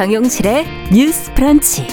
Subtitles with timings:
[0.00, 1.86] 정용실의 뉴스 프런치.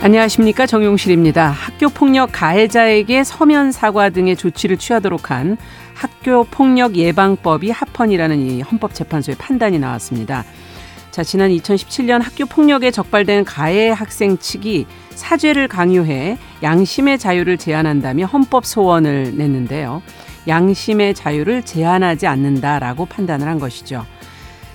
[0.00, 1.50] 안녕하십니까 정용실입니다.
[1.50, 5.58] 학교 폭력 가해자에게 서면 사과 등의 조치를 취하도록 한
[5.92, 10.42] 학교 폭력 예방법이 합헌이라는 이 헌법재판소의 판단이 나왔습니다.
[11.10, 18.64] 자, 지난 2017년 학교 폭력에 적발된 가해 학생 측이 사죄를 강요해 양심의 자유를 제한한다며 헌법
[18.64, 20.00] 소원을 냈는데요.
[20.48, 24.04] 양심의 자유를 제한하지 않는다라고 판단을 한 것이죠.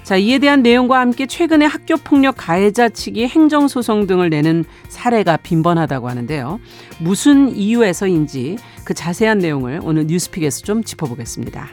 [0.04, 5.38] 자, 이에 대한 내용과 함께 최근에 학교 폭력 가해자 측이 행정 소송 등을 내는 사례가
[5.38, 6.60] 빈번하다고 하는데요.
[7.00, 11.70] 무슨 이유에서인지 그 자세한 내용을 오늘 뉴스픽에서 좀 짚어보겠습니다.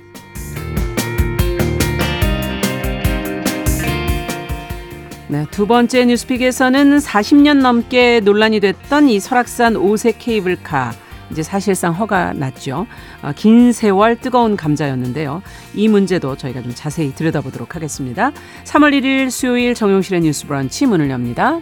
[5.30, 10.92] 네, 두 번째 뉴스픽에서는 40년 넘게 논란이 됐던 이 설악산 오색 케이블카
[11.30, 12.86] 이제 사실상 허가 났죠.
[13.22, 15.42] 어, 긴 세월 뜨거운 감자였는데요.
[15.74, 18.32] 이 문제도 저희가 좀 자세히 들여다보도록 하겠습니다.
[18.64, 21.60] 3월 1일 수요일 정용실의 뉴스 브런치 문을 엽니다.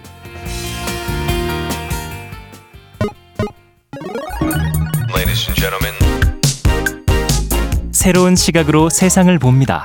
[8.06, 9.84] 새로운 시각으로 세상을 봅니다.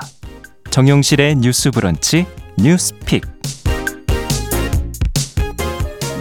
[0.69, 3.30] 정용실의 뉴스 브런치 뉴스 픽.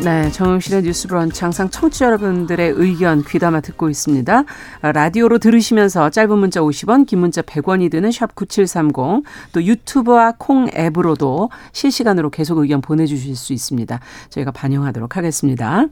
[0.03, 4.45] 네, 정영실의 뉴스 브런치 항상 청취자 여러분들의 의견 귀담아 듣고 있습니다.
[4.81, 11.51] 라디오로 들으시면서 짧은 문자 50원, 긴 문자 100원이 드는 샵 9730, 또 유튜브와 콩 앱으로도
[11.73, 14.01] 실시간으로 계속 의견 보내주실 수 있습니다.
[14.31, 15.85] 저희가 반영하도록 하겠습니다.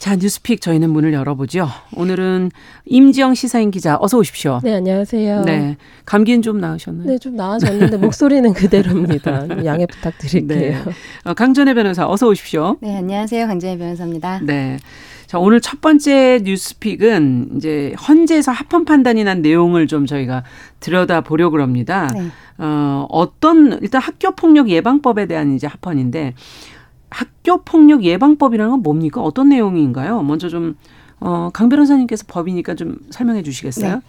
[0.00, 1.68] 자, 뉴스픽 저희는 문을 열어보죠.
[1.94, 2.50] 오늘은
[2.86, 4.60] 임지영 시사인 기자 어서 오십시오.
[4.64, 5.42] 네, 안녕하세요.
[5.42, 5.76] 네.
[6.06, 7.06] 감기는 좀 나으셨나요?
[7.06, 9.46] 네, 좀 나아졌는데 목소리는 그대로입니다.
[9.66, 10.84] 양해 부탁드릴게요.
[10.86, 10.92] 네.
[11.24, 12.78] 어, 강전혜 변호사 어서 오십시오.
[12.80, 13.46] 네, 안녕하세요.
[13.46, 14.40] 강전혜 변호사입니다.
[14.42, 14.78] 네.
[15.26, 20.44] 자, 오늘 첫 번째 뉴스픽은 이제 헌재에서 합헌 판단이 난 내용을 좀 저희가
[20.80, 22.10] 들여다 보려고 합니다.
[22.14, 22.30] 네.
[22.56, 26.34] 어, 어떤 일단 학교 폭력 예방법에 대한 이제 합헌인데
[27.10, 29.22] 학교 폭력 예방법이라는 건 뭡니까?
[29.22, 30.22] 어떤 내용인가요?
[30.22, 30.76] 먼저 좀
[31.20, 33.96] 어, 강 변호사님께서 법이니까 좀 설명해 주시겠어요?
[33.96, 34.00] 네.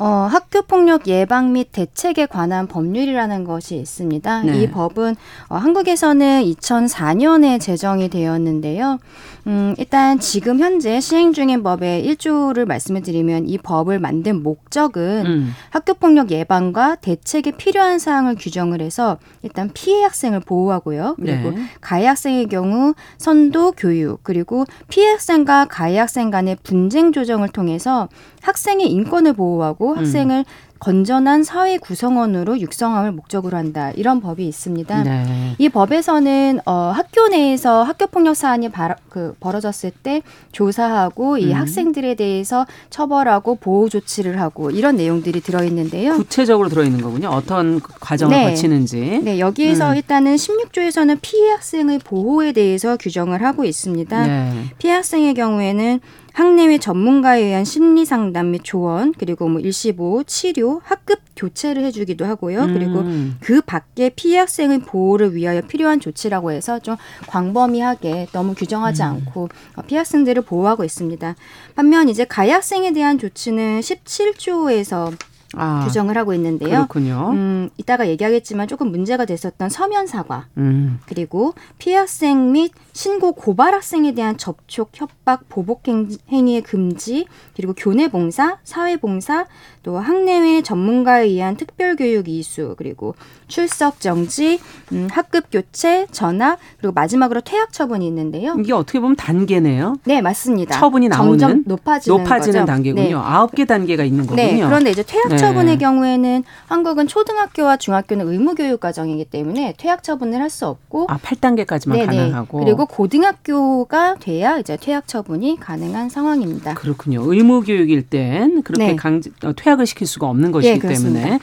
[0.00, 4.42] 어, 학교 폭력 예방 및 대책에 관한 법률이라는 것이 있습니다.
[4.44, 4.62] 네.
[4.62, 5.14] 이 법은
[5.50, 8.98] 어, 한국에서는 2004년에 제정이 되었는데요.
[9.46, 15.52] 음, 일단 지금 현재 시행 중인 법의 1조를 말씀을 드리면 이 법을 만든 목적은 음.
[15.68, 21.16] 학교 폭력 예방과 대책에 필요한 사항을 규정을 해서 일단 피해 학생을 보호하고요.
[21.16, 21.58] 그리고 네.
[21.82, 28.08] 가해 학생의 경우 선도 교육 그리고 피해 학생과 가해 학생 간의 분쟁 조정을 통해서
[28.40, 29.98] 학생의 인권을 보호하고 음.
[29.98, 30.70] 학생을 음.
[30.80, 33.92] 건전한 사회 구성원으로 육성함을 목적으로 한다.
[33.96, 35.02] 이런 법이 있습니다.
[35.02, 35.54] 네.
[35.58, 41.52] 이 법에서는 어, 학교 내에서 학교 폭력 사안이 바, 그, 벌어졌을 때 조사하고 이 음.
[41.52, 46.14] 학생들에 대해서 처벌하고 보호 조치를 하고 이런 내용들이 들어 있는데요.
[46.16, 47.28] 구체적으로 들어 있는 거군요.
[47.28, 48.44] 어떤 과정을 네.
[48.48, 49.20] 거치는지.
[49.22, 49.96] 네, 여기에서 음.
[49.96, 54.26] 일단은 16조에서는 피해 학생의 보호에 대해서 규정을 하고 있습니다.
[54.26, 54.64] 네.
[54.78, 56.00] 피해 학생의 경우에는
[56.32, 62.62] 학내외 전문가에 의한 심리 상담 및 조언 그리고 뭐 일시보호, 치료, 학급 교체를 해주기도 하고요.
[62.62, 62.74] 음.
[62.74, 63.04] 그리고
[63.40, 66.96] 그 밖에 피해 학생의 보호를 위하여 필요한 조치라고 해서 좀
[67.26, 69.06] 광범위하게 너무 규정하지 음.
[69.06, 71.34] 않고 어, 피해 학생들을 보호하고 있습니다.
[71.74, 75.16] 반면 이제 가해 학생에 대한 조치는 17조에서
[75.56, 76.70] 아, 규정을 하고 있는데요.
[76.70, 77.30] 그렇군요.
[77.32, 81.00] 음, 이따가 얘기하겠지만 조금 문제가 됐었던 서면 사과, 음.
[81.06, 85.82] 그리고 피해 학생 및 신고 고발 학생에 대한 접촉, 협박, 보복
[86.30, 89.46] 행위의 금지, 그리고 교내 봉사, 사회 봉사,
[89.82, 93.14] 또 학내외 전문가에 의한 특별 교육 이수, 그리고
[93.50, 94.60] 출석 정지,
[94.92, 98.54] 음, 학급 교체, 전학, 그리고 마지막으로 퇴학 처분이 있는데요.
[98.58, 99.96] 이게 어떻게 보면 단계네요.
[100.04, 100.78] 네, 맞습니다.
[100.78, 103.18] 처분이 나오는 점점 높아지는, 높아지는 단계군요.
[103.18, 103.56] 아홉 네.
[103.56, 104.42] 개 단계가 있는 거군요.
[104.42, 105.78] 네, 그런데 이제 퇴학 처분의 네.
[105.78, 111.92] 경우에는 한국은 초등학교와 중학교는 의무 교육 과정이기 때문에 퇴학 처분을 할 수 없고 아, 8단계까지만
[111.92, 112.06] 네네.
[112.06, 116.74] 가능하고 그리고 고등학교가 돼야 이제 퇴학 처분이 가능한 상황입니다.
[116.74, 117.22] 그렇군요.
[117.32, 118.96] 의무 교육일 땐 그렇게 네.
[118.96, 121.38] 강제 어, 퇴학을 시킬 수가 없는 것이기 네, 때문에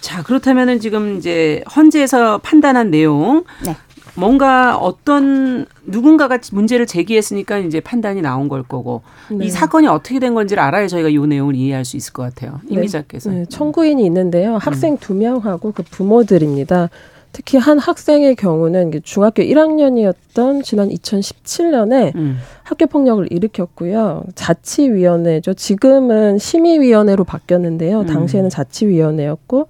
[0.00, 3.76] 자, 그렇다면은 지금 이제 헌재에서 판단한 내용 네.
[4.14, 9.46] 뭔가 어떤 누군가가 문제를 제기했으니까 이제 판단이 나온 걸 거고 네.
[9.46, 12.60] 이 사건이 어떻게 된 건지를 알아야 저희가 이 내용을 이해할 수 있을 것 같아요.
[12.68, 12.82] 임 네.
[12.82, 13.30] 기자께서.
[13.30, 13.44] 네.
[13.48, 14.56] 청구인이 있는데요.
[14.56, 14.98] 학생 음.
[14.98, 16.90] 두 명하고 그 부모들입니다.
[17.32, 22.38] 특히 한 학생의 경우는 중학교 1학년이었던 지난 2017년에 음.
[22.62, 24.24] 학교 폭력을 일으켰고요.
[24.34, 25.54] 자치위원회죠.
[25.54, 28.00] 지금은 심의위원회로 바뀌었는데요.
[28.00, 28.06] 음.
[28.06, 29.68] 당시에는 자치위원회였고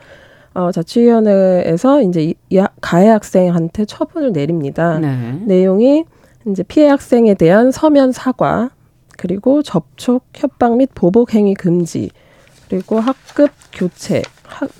[0.55, 4.99] 어, 자치위원회에서 이제 이, 이 가해 학생한테 처분을 내립니다.
[4.99, 5.39] 네.
[5.45, 6.05] 내용이
[6.49, 8.71] 이제 피해 학생에 대한 서면 사과,
[9.17, 12.11] 그리고 접촉, 협박 및 보복 행위 금지,
[12.69, 14.23] 그리고 학급 교체,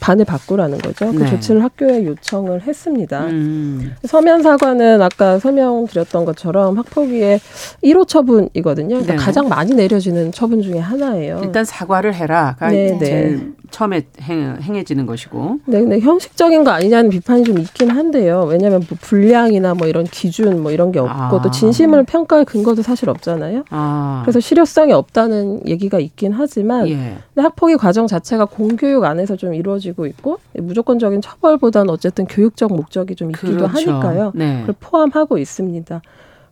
[0.01, 1.13] 반을 바꾸라는 거죠.
[1.13, 1.31] 그 네.
[1.31, 3.27] 조치를 학교에 요청을 했습니다.
[3.27, 3.95] 음.
[4.05, 7.41] 서면 사과는 아까 설명드렸던 것처럼 학폭위의
[7.85, 8.89] 1호 처분이거든요.
[8.89, 9.19] 그러니까 네.
[9.19, 11.41] 가장 많이 내려지는 처분 중에 하나예요.
[11.43, 15.61] 일단 사과를 해라가 네, 제일 처음에 행, 행해지는 것이고.
[15.67, 18.45] 네, 근데 형식적인 거 아니냐는 비판이 좀 있긴 한데요.
[18.45, 21.41] 왜냐하면 뭐 분량이나 뭐 이런 기준 뭐 이런 게 없고 아.
[21.43, 23.65] 또 진심을 평가할 근거도 사실 없잖아요.
[23.71, 24.23] 아.
[24.25, 27.17] 그래서 실효성이 없다는 얘기가 있긴 하지만 예.
[27.35, 33.31] 근데 학폭위 과정 자체가 공교육 안에서 좀 이루어지고 있고 무조건적인 처벌보다는 어쨌든 교육적 목적이 좀
[33.31, 33.93] 있기도 그렇죠.
[33.93, 34.33] 하니까요.
[34.35, 34.61] 네.
[34.61, 36.03] 그걸 포함하고 있습니다.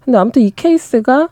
[0.05, 1.29] 근데 아무튼 이 케이스가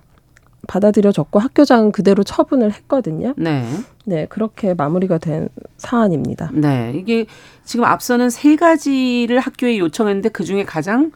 [0.66, 3.34] 받아들여졌고 학교장은 그대로 처분을 했거든요.
[3.36, 3.64] 네.
[4.04, 6.50] 네, 그렇게 마무리가 된 사안입니다.
[6.52, 6.92] 네.
[6.94, 7.26] 이게
[7.64, 11.10] 지금 앞서는 세 가지를 학교에 요청했는데 그 중에 가장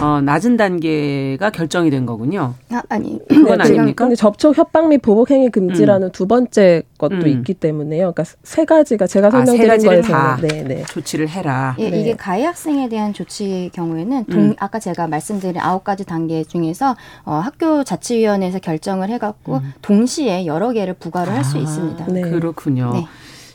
[0.00, 2.54] 어, 낮은 단계가 결정이 된 거군요.
[2.70, 3.18] 아, 아니.
[3.28, 4.04] 그건 네, 아닙니까?
[4.04, 7.26] 근데 접촉 협박 및 보복 행위 금지라는 두 번째 것도 음.
[7.26, 8.12] 있기 때문에요.
[8.12, 10.36] 그러니까 세 가지가 제가 아, 세 설명드린 다.
[10.36, 10.84] 거에서는 네, 네.
[10.84, 11.74] 조치를 해라.
[11.78, 12.00] 예, 네.
[12.00, 14.54] 이게 가해 학생에 대한 조치의 경우에는 동, 음.
[14.58, 20.94] 아까 제가 말씀드린 아홉 가지 단계 중에서 어, 학교 자치위원회에서 결정을 해갖고 동시에 여러 개를
[20.94, 21.60] 부과를 할수 음.
[21.60, 22.06] 아, 있습니다.
[22.06, 22.20] 네.
[22.22, 22.90] 그렇군요.
[22.92, 23.06] 네.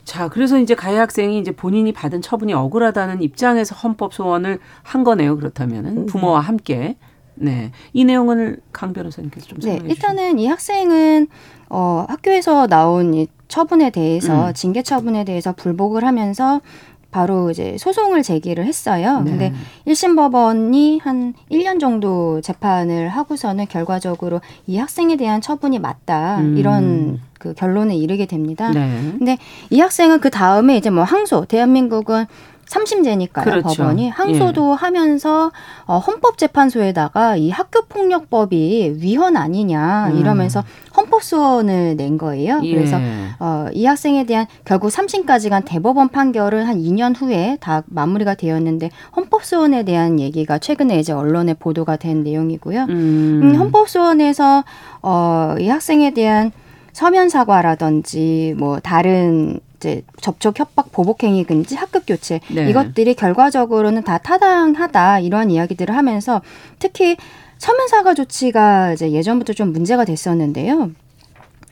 [0.04, 5.38] 자, 그래서 이제 가해 학생이 이제 본인이 받은 처분이 억울하다는 입장에서 헌법 소원을 한 거네요.
[5.38, 6.06] 그렇다면은 음.
[6.06, 6.98] 부모와 함께.
[7.36, 7.72] 네.
[7.94, 10.08] 이 내용을 강 변호사님께서 좀 네, 설명해 주시죠.
[10.08, 11.28] 일단은 이 학생은
[11.70, 14.54] 어, 학교에서 나온 이 처분에 대해서 음.
[14.54, 16.62] 징계 처분에 대해서 불복을 하면서
[17.12, 19.22] 바로 이제 소송을 제기를 했어요.
[19.22, 19.32] 네.
[19.32, 19.54] 근데
[19.86, 26.40] 1심 법원이 한 1년 정도 재판을 하고서는 결과적으로 이 학생에 대한 처분이 맞다.
[26.40, 26.58] 음.
[26.58, 28.72] 이런 그 결론에 이르게 됩니다.
[28.72, 29.14] 네.
[29.18, 29.38] 근데
[29.70, 32.26] 이 학생은 그 다음에 이제 뭐 항소, 대한민국은
[32.66, 33.84] 삼심제니까요 그렇죠.
[33.84, 35.52] 법원이 항소도 하면서
[35.86, 40.18] 어, 헌법재판소에다가 이 학교폭력법이 위헌 아니냐 음.
[40.18, 40.64] 이러면서
[40.96, 42.62] 헌법소원을 낸 거예요.
[42.64, 42.74] 예.
[42.74, 42.98] 그래서
[43.40, 48.90] 어, 이 학생에 대한 결국 삼심까지 간 대법원 판결은 한 2년 후에 다 마무리가 되었는데
[49.16, 52.84] 헌법소원에 대한 얘기가 최근에 이제 언론에 보도가 된 내용이고요.
[52.84, 53.40] 음.
[53.44, 54.64] 음, 헌법소원에서
[55.02, 56.52] 어, 이 학생에 대한
[56.94, 62.70] 서면 사과라든지 뭐 다른 이제 접촉 협박 보복 행위 금지 학급 교체 네.
[62.70, 66.42] 이것들이 결과적으로는 다 타당하다 이런 이야기들을 하면서
[66.78, 67.18] 특히
[67.58, 70.92] 서면 사과 조치가 이제 예전부터 좀 문제가 됐었는데요.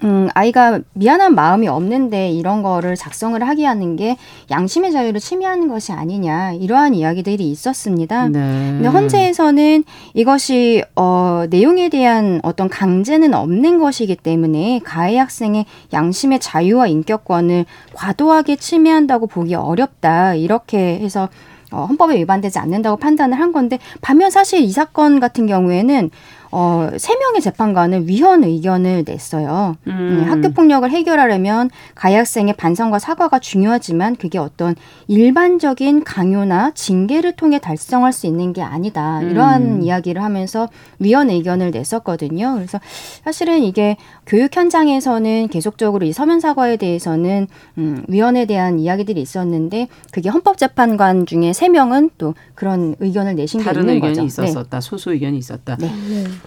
[0.04, 4.18] 음, 아이가 미안한 마음이 없는데 이런 거를 작성을 하게 하는 게
[4.50, 8.30] 양심의 자유를 침해하는 것이 아니냐 이러한 이야기들이 있었습니다.
[8.30, 8.40] 네.
[8.40, 16.88] 근데 헌재에서는 이것이 어, 내용에 대한 어떤 강제는 없는 것이기 때문에 가해 학생의 양심의 자유와
[16.88, 21.28] 인격권을 과도하게 침해한다고 보기 어렵다 이렇게 해서
[21.72, 26.10] 어, 헌법에 위반되지 않는다고 판단을 한 건데 반면 사실 이 사건 같은 경우에는
[26.52, 29.76] 어, 세 명의 재판관은 위헌 의견을 냈어요.
[29.88, 34.76] 음, 학교 폭력을 해결하려면 가해 학생의 반성과 사과가 중요하지만 그게 어떤
[35.08, 39.22] 일반적인 강요나 징계를 통해 달성할 수 있는 게 아니다.
[39.22, 39.82] 이러한 음.
[39.82, 40.70] 이야기를 하면서
[41.00, 42.56] 위헌 의견을 냈었거든요.
[42.56, 42.80] 그래서
[43.24, 43.98] 사실은 이게
[44.30, 47.48] 교육 현장에서는 계속적으로 이 서면 사과에 대해서는
[47.80, 53.66] 음, 위헌에 대한 이야기들이 있었는데 그게 헌법재판관 중에 세 명은 또 그런 의견을 내신 게
[53.66, 54.26] 다른 있는 의견이 거죠.
[54.26, 54.82] 있었었다.
[54.82, 55.78] 소수 의견이 있었다.
[55.78, 55.90] 네.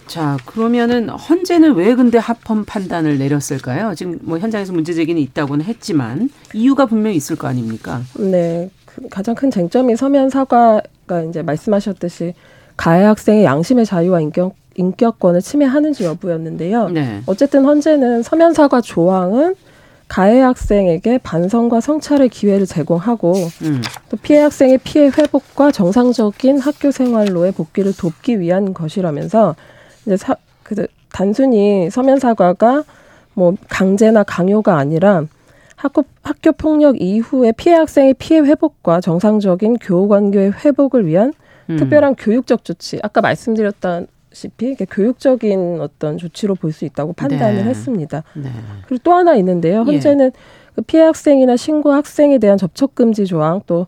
[0.07, 3.97] 자, 그러면은 헌재는 왜 근데 합헌 판단을 내렸을까요?
[3.97, 8.01] 지금 뭐 현장에서 문제 제기는 있다고는 했지만 이유가 분명히 있을 거 아닙니까?
[8.17, 12.35] 네, 그 가장 큰 쟁점이 서면 사과가 이제 말씀하셨듯이
[12.77, 16.89] 가해 학생의 양심의 자유와 인격 인격권을 침해하는지 여부였는데요.
[16.91, 17.23] 네.
[17.27, 19.55] 어쨌든 헌재는 서면 사과 조항은
[20.09, 23.81] 가해 학생에게 반성과 성찰의 기회를 제공하고 음.
[24.11, 29.57] 또 피해 학생의 피해 회복과 정상적인 학교 생활로의 복귀를 돕기 위한 것이라면서
[30.05, 32.85] 이제 사, 그 단순히 서면 사과가
[33.33, 35.25] 뭐 강제나 강요가 아니라
[35.77, 41.33] 학교 학교 폭력 이후에 피해 학생의 피해 회복과 정상적인 교우 관계의 회복을 위한
[41.71, 41.77] 음.
[41.77, 42.99] 특별한 교육적 조치.
[43.03, 47.65] 아까 말씀드렸다 시피 교육적인 어떤 조치로 볼 수 있다고 판단을 네.
[47.65, 48.23] 했습니다.
[48.35, 48.51] 네.
[48.87, 49.85] 그리고 또 하나 있는데요.
[49.89, 49.93] 예.
[49.93, 50.33] 현재는
[50.75, 53.87] 그 피해 학생이나 신고 학생에 대한 접촉 금지 조항 또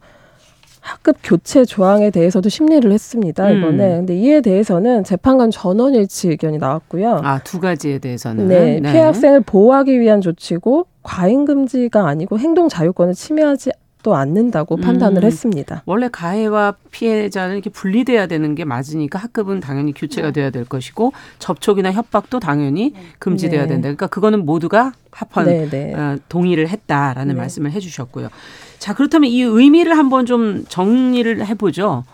[0.80, 3.48] 학급 교체 조항에 대해서도 심리를 했습니다.
[3.48, 3.56] 음.
[3.56, 3.88] 이번에.
[3.96, 7.20] 근데 이에 대해서는 재판관 전원 일치 의견이 나왔고요.
[7.24, 13.14] 아, 두 가지에 대해서는 네, 피해 학생을 보호하기 위한 조치고 과잉 금지가 아니고 행동 자유권을
[13.14, 13.70] 침해하지
[14.04, 15.26] 또 않는다고 판단을 음.
[15.26, 15.82] 했습니다.
[15.86, 21.90] 원래 가해와 피해자는 이렇게 분리돼야 되는 게 맞으니까 학급은 당연히 교체가 돼야 될 것이고 접촉이나
[21.90, 23.68] 협박도 당연히 금지돼야 네.
[23.68, 23.82] 된다.
[23.84, 25.94] 그러니까 그거는 모두가 합헌 네, 네.
[25.94, 27.40] 어, 동의를 했다라는 네.
[27.40, 28.28] 말씀을 해주셨고요.
[28.78, 32.04] 자 그렇다면 이 의미를 한번 좀 정리를 해보죠.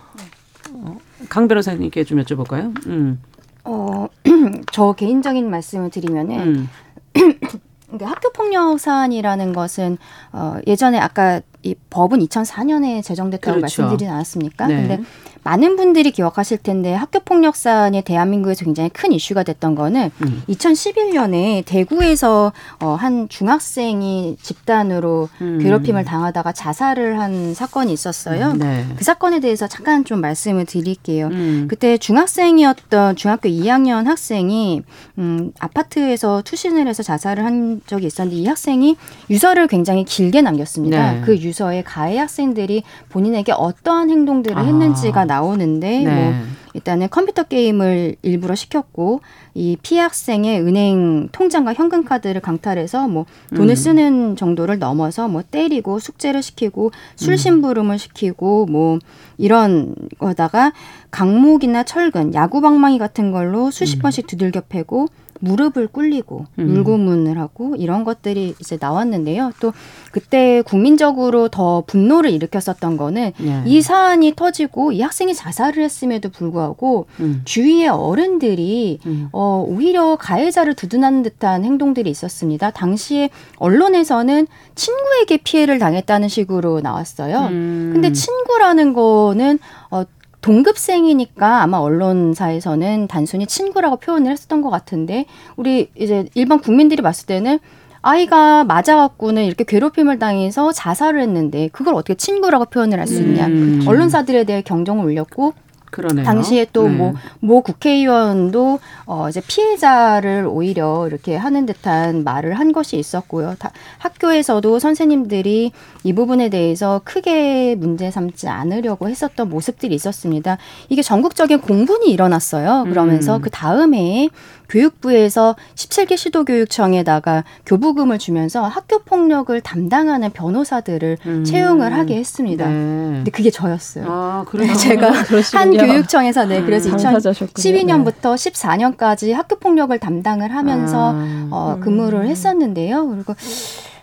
[0.73, 2.87] 어, 강 변호사님께 좀 여쭤볼까요?
[2.87, 3.21] 음,
[3.65, 4.07] 어,
[4.71, 6.69] 저 개인적인 말씀을 드리면은 음,
[8.01, 9.99] 학교 폭력 사안이라는 것은
[10.31, 13.83] 어, 예전에 아까 이 법은 2004년에 제정됐다고 그렇죠.
[13.83, 14.67] 말씀드리지 않았습니까?
[14.67, 14.77] 네.
[14.77, 15.03] 근데
[15.43, 20.43] 많은 분들이 기억하실 텐데 학교 폭력 사안이 대한민국에서 굉장히 큰 이슈가 됐던 거는 음.
[20.49, 25.59] 2011년에 대구에서 어, 한 중학생이 집단으로 음.
[25.63, 28.53] 괴롭힘을 당하다가 자살을 한 사건이 있었어요.
[28.55, 28.85] 네.
[28.97, 31.29] 그 사건에 대해서 잠깐 좀 말씀을 드릴게요.
[31.29, 31.67] 음.
[31.69, 34.83] 그때 중학생이었던 중학교 2학년 학생이
[35.19, 38.97] 음, 아파트에서 투신을 해서 자살을 한 적이 있었는데 이 학생이
[39.31, 41.13] 유서를 굉장히 길게 남겼습니다.
[41.13, 41.21] 네.
[41.23, 44.63] 그 유서에 가해 학생들이 본인에게 어떠한 행동들을 아.
[44.63, 46.43] 했는지가 나오는데 뭐 네.
[46.75, 49.21] 일단은 컴퓨터 게임을 일부러 시켰고
[49.55, 53.75] 이 피해 학생의 은행 통장과 현금 카드를 강탈해서 뭐 돈을 음.
[53.75, 58.99] 쓰는 정도를 넘어서 뭐 때리고 숙제를 시키고 술 심부름을 시키고 뭐
[59.39, 60.73] 이런 거다가
[61.11, 64.03] 강목이나 철근, 야구 방망이 같은 걸로 수십 음.
[64.03, 65.09] 번씩 두들겨 패고
[65.41, 66.67] 무릎을 꿇리고 음.
[66.67, 69.53] 물고문을 하고 이런 것들이 이제 나왔는데요.
[69.61, 69.73] 또
[70.13, 73.63] 그때 국민적으로 더 분노를 일으켰었던 거는 네.
[73.67, 77.43] 이 사안이 터지고 이 학생이 자살을 했음에도 불구하고 음.
[77.45, 79.29] 주위의 어른들이 음.
[79.33, 82.71] 어, 오히려 가해자를 두둔하는 듯한 행동들이 있었습니다.
[82.71, 87.49] 당시에 언론에서는 친구에게 피해를 당했다는 식으로 나왔어요.
[87.51, 87.91] 음.
[87.93, 89.59] 근데 친구라는 거는
[89.91, 90.05] 어,
[90.41, 97.59] 동급생이니까 아마 언론사에서는 단순히 친구라고 표현을 했었던 것 같은데 우리 이제 일반 국민들이 봤을 때는
[98.03, 103.47] 아이가 맞아갖고는 이렇게 괴롭힘을 당해서 자살을 했는데 그걸 어떻게 친구라고 표현을 할 수 있냐.
[103.47, 103.83] 음.
[103.87, 105.53] 언론사들에 대해 경종을 울렸고
[105.91, 106.25] 그러네요.
[106.25, 107.13] 당시에 또 네.
[107.41, 113.57] 뭐모 국회의원도 어 이제 피해자를 오히려 이렇게 하는 듯한 말을 한 것이 있었고요.
[113.59, 115.73] 다, 학교에서도 선생님들이
[116.05, 120.59] 이 부분에 대해서 크게 문제 삼지 않으려고 했었던 모습들이 있었습니다.
[120.89, 122.85] 이게 전국적인 공분이 일어났어요.
[122.89, 123.41] 그러면서 음.
[123.41, 124.29] 그 다음에
[124.71, 131.45] 교육부에서 17개 시도교육청에다가 교부금을 주면서 학교 폭력을 담당하는 변호사들을 음.
[131.45, 132.67] 채용을 하게 했습니다.
[132.67, 132.73] 네.
[132.73, 134.05] 근데 그게 저였어요.
[134.09, 134.73] 아, 그래요.
[134.75, 135.87] 제가 한 그러시군요.
[135.87, 136.97] 교육청에서 네 그래서 음.
[136.97, 137.53] 당사자셨군요.
[137.53, 141.49] 2012년부터 14년까지 학교 폭력을 담당을 하면서 아.
[141.51, 143.09] 어, 근무를 했었는데요.
[143.09, 143.35] 그리고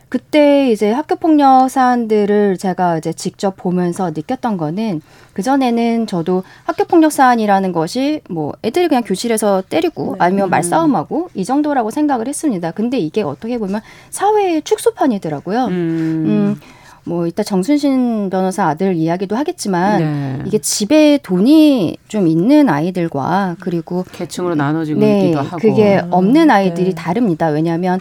[0.10, 5.02] 그때 이제 학교 폭력 사안들을 제가 이제 직접 보면서 느꼈던 거는
[5.34, 11.44] 그 전에는 저도 학교 폭력 사안이라는 것이 뭐 애들이 그냥 교실에서 때리고 아니면 말싸움하고 이
[11.44, 12.72] 정도라고 생각을 했습니다.
[12.72, 15.66] 근데 이게 어떻게 보면 사회의 축소판이더라고요.
[15.66, 15.72] 음.
[15.72, 16.60] 음,
[17.04, 20.44] 뭐 이따 정순신 변호사 아들 이야기도 하겠지만 네.
[20.46, 25.58] 이게 집에 돈이 좀 있는 아이들과 그리고 계층으로 나눠지고 네, 있기도 하고.
[25.58, 26.96] 그게 없는 아이들이 네.
[26.96, 27.48] 다릅니다.
[27.48, 28.00] 왜냐하면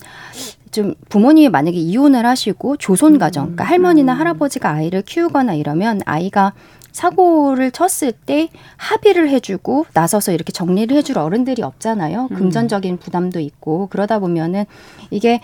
[0.71, 6.53] 좀 부모님이 만약에 이혼을 하시고 조손 가정, 그러니까 할머니나 할아버지가 아이를 키우거나 이러면 아이가
[6.93, 12.29] 사고를 쳤을 때 합의를 해주고 나서서 이렇게 정리를 해줄 어른들이 없잖아요.
[12.31, 12.37] 음.
[12.37, 14.65] 금전적인 부담도 있고 그러다 보면은
[15.11, 15.41] 이게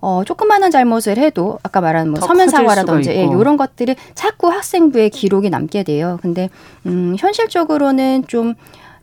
[0.00, 3.24] 어, 조그마한 잘못을 해도 아까 말한 뭐더 서면 사과라든지 예.
[3.24, 6.18] 이런 것들이 자꾸 학생부에 기록이 남게 돼요.
[6.22, 6.50] 근데
[6.86, 8.54] 음, 현실적으로는 좀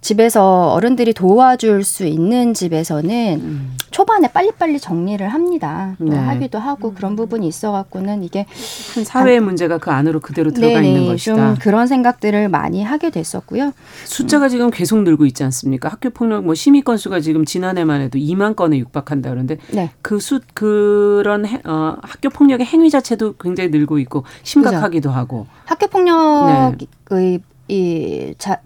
[0.04, 3.78] 집에서 어른들이 도와줄 수 있는 집에서는 음.
[3.90, 5.96] 초반에 빨리빨리 정리를 합니다.
[5.98, 6.18] 또 네.
[6.18, 8.46] 하기도 하고 그런 부분이 있어갖고는 이게
[8.94, 11.36] 큰 사회의 문제가 그 안으로 그대로 들어가 있는 것이다.
[11.36, 13.72] 좀 그런 생각들을 많이 하게 됐었고요.
[14.04, 15.88] 숫자가 지금 계속 늘고 있지 않습니까?
[15.88, 19.90] 학교 폭력 뭐 심의 건수가 지금 지난해만 해도 2만 건에 육박한다 그러는데 네.
[20.02, 25.48] 그수 그런 해- 어, 학교 폭력의 행위 자체도 굉장히 늘고 있고 심각하기도 하고.
[25.64, 28.60] 학교 폭력의 이 자,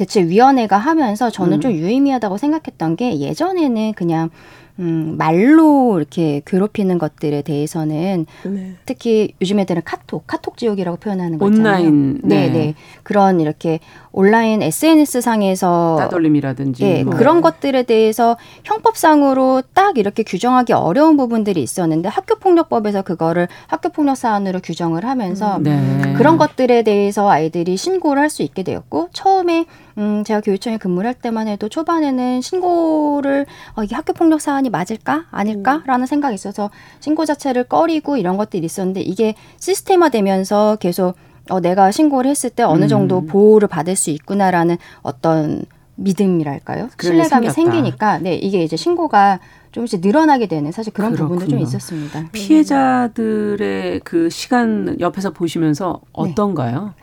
[0.00, 1.60] 대체 위원회가 하면서 저는 음.
[1.60, 4.30] 좀 유의미하다고 생각했던 게 예전에는 그냥
[4.78, 8.76] 음, 말로 이렇게 괴롭히는 것들에 대해서는 네.
[8.86, 11.82] 특히 요즘 애들은 카톡, 카톡 지옥이라고 표현하는 거 있잖아요.
[11.82, 12.52] 온라인, 네, 네.
[12.52, 12.74] 네.
[13.02, 13.78] 그런 이렇게
[14.12, 17.14] 온라인 SNS 상에서 따돌림이라든지 예, 뭐.
[17.14, 24.16] 그런 것들에 대해서 형법상으로 딱 이렇게 규정하기 어려운 부분들이 있었는데 학교 폭력법에서 그거를 학교 폭력
[24.16, 26.14] 사안으로 규정을 하면서 네.
[26.16, 29.66] 그런 것들에 대해서 아이들이 신고를 할 수 있게 되었고 처음에
[29.98, 35.24] 음 제가 교육청에 근무를 할 때만 해도 초반에는 신고를 어, 이게 학교 폭력 사안이 맞을까
[35.32, 41.16] 아닐까라는 생각이 있어서 신고 자체를 꺼리고 이런 것들이 있었는데 이게 시스템화되면서 계속
[41.50, 43.26] 어, 내가 신고를 했을 때 어느 정도 음.
[43.26, 45.64] 보호를 받을 수 있구나라는 어떤
[45.96, 46.88] 믿음이랄까요?
[46.98, 47.52] 신뢰감이 생겼다.
[47.52, 49.38] 생기니까 네 이게 이제 신고가
[49.72, 51.62] 조금씩 늘어나게 되는 사실 그런 부분도 좀 그렇군요.
[51.62, 52.24] 있었습니다.
[52.32, 56.94] 피해자들의 그 시간 옆에서 보시면서 어떤가요?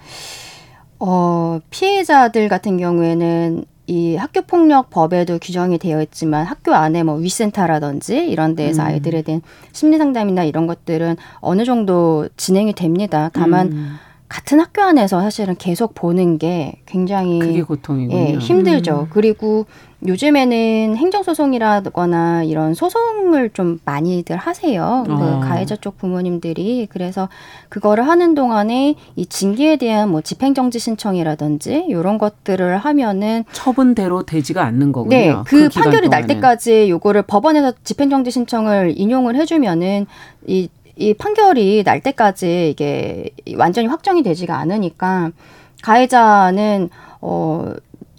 [0.99, 8.17] 어, 피해자들 같은 경우에는 이 학교 폭력 법에도 규정이 되어 있지만 학교 안에 뭐 위센터라든지
[8.17, 8.87] 이런 데에서 음.
[8.87, 13.29] 아이들에 대한 심리 상담이나 이런 것들은 어느 정도 진행이 됩니다.
[13.31, 13.95] 다만 음.
[14.29, 18.17] 같은 학교 안에서 사실은 계속 보는 게 굉장히 그게 고통이군요.
[18.17, 19.01] 예, 힘들죠.
[19.01, 19.07] 음.
[19.09, 19.65] 그리고
[20.05, 25.03] 요즘에는 행정소송이라거나 이런 소송을 좀 많이들 하세요.
[25.07, 25.39] 그 어.
[25.39, 26.87] 가해자 쪽 부모님들이.
[26.91, 27.29] 그래서
[27.69, 34.91] 그거를 하는 동안에 이 징계에 대한 뭐 집행정지 신청이라든지 이런 것들을 하면은 처분대로 되지가 않는
[34.91, 35.17] 거군요.
[35.17, 36.27] 네, 그, 기간 판결이 날.
[36.27, 40.05] 때까지 요거를 법원에서 집행정지 신청을 인용을 해주면은
[40.45, 45.31] 이, 이 판결이 날 때까지 이게 완전히 확정이 되지가 않으니까
[45.83, 46.89] 가해자는
[47.21, 47.73] 어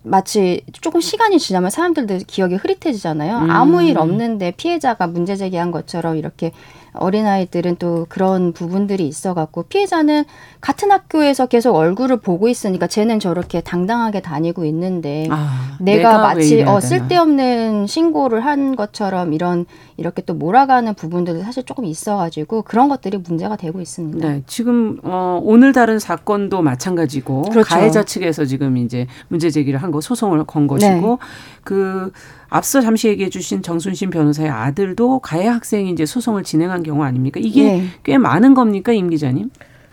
[0.04, 3.38] 마치 조금 시간이 지나면 사람들도 기억이 흐릿해지잖아요.
[3.38, 3.50] 음.
[3.50, 6.52] 아무 일 없는데 피해자가 문제 제기한 것처럼 이렇게
[6.98, 10.24] 어린아이들은 또 그런 부분들이 있어갖고 피해자는
[10.60, 16.62] 같은 학교에서 계속 얼굴을 보고 있으니까 쟤는 저렇게 당당하게 다니고 있는데 아, 내가, 왜 마치
[16.62, 16.80] 어.
[16.80, 23.56] 쓸데없는 신고를 한 것처럼 이런 이렇게 또 몰아가는 부분들도 사실 조금 있어가지고 그런 것들이 문제가
[23.56, 24.28] 되고 있습니다.
[24.28, 27.68] 네, 지금 어, 오늘 다른 사건도 마찬가지고 그렇죠.
[27.68, 31.16] 가해자 측에서 지금 이제 문제 제기를 한 거 소송을 건 것이고 네.
[31.64, 32.12] 그
[32.50, 37.40] 앞서 잠시 얘기해 주신 정순신 변호사의 아들도 가해 학생이 이제 소송을 진행한 경우 아닙니까?
[37.42, 37.84] 이게 네.
[38.02, 39.50] 꽤 많은 겁니까, 임 기자님?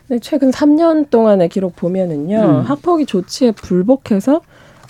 [0.08, 2.60] 네, 최근 3년 동안의 기록 보면은요, 음.
[2.62, 4.40] 학폭위 조치에 불복해서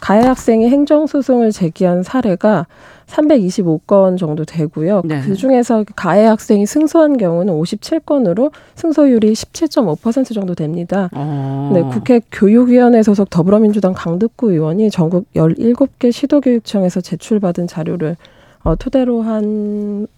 [0.00, 2.66] 가해 학생이 행정소송을 제기한 사례가
[3.06, 5.02] 325건 정도 되고요.
[5.04, 5.20] 네.
[5.20, 11.08] 그 중에서 가해 학생이 승소한 경우는 57건으로 승소율이 17.5% 정도 됩니다.
[11.12, 11.70] 어.
[11.72, 18.16] 네, 국회 교육위원회 소속 더불어민주당 강득구 의원이 전국 17개 시도교육청에서 제출받은 자료를
[18.64, 20.08] 어, 토대로 한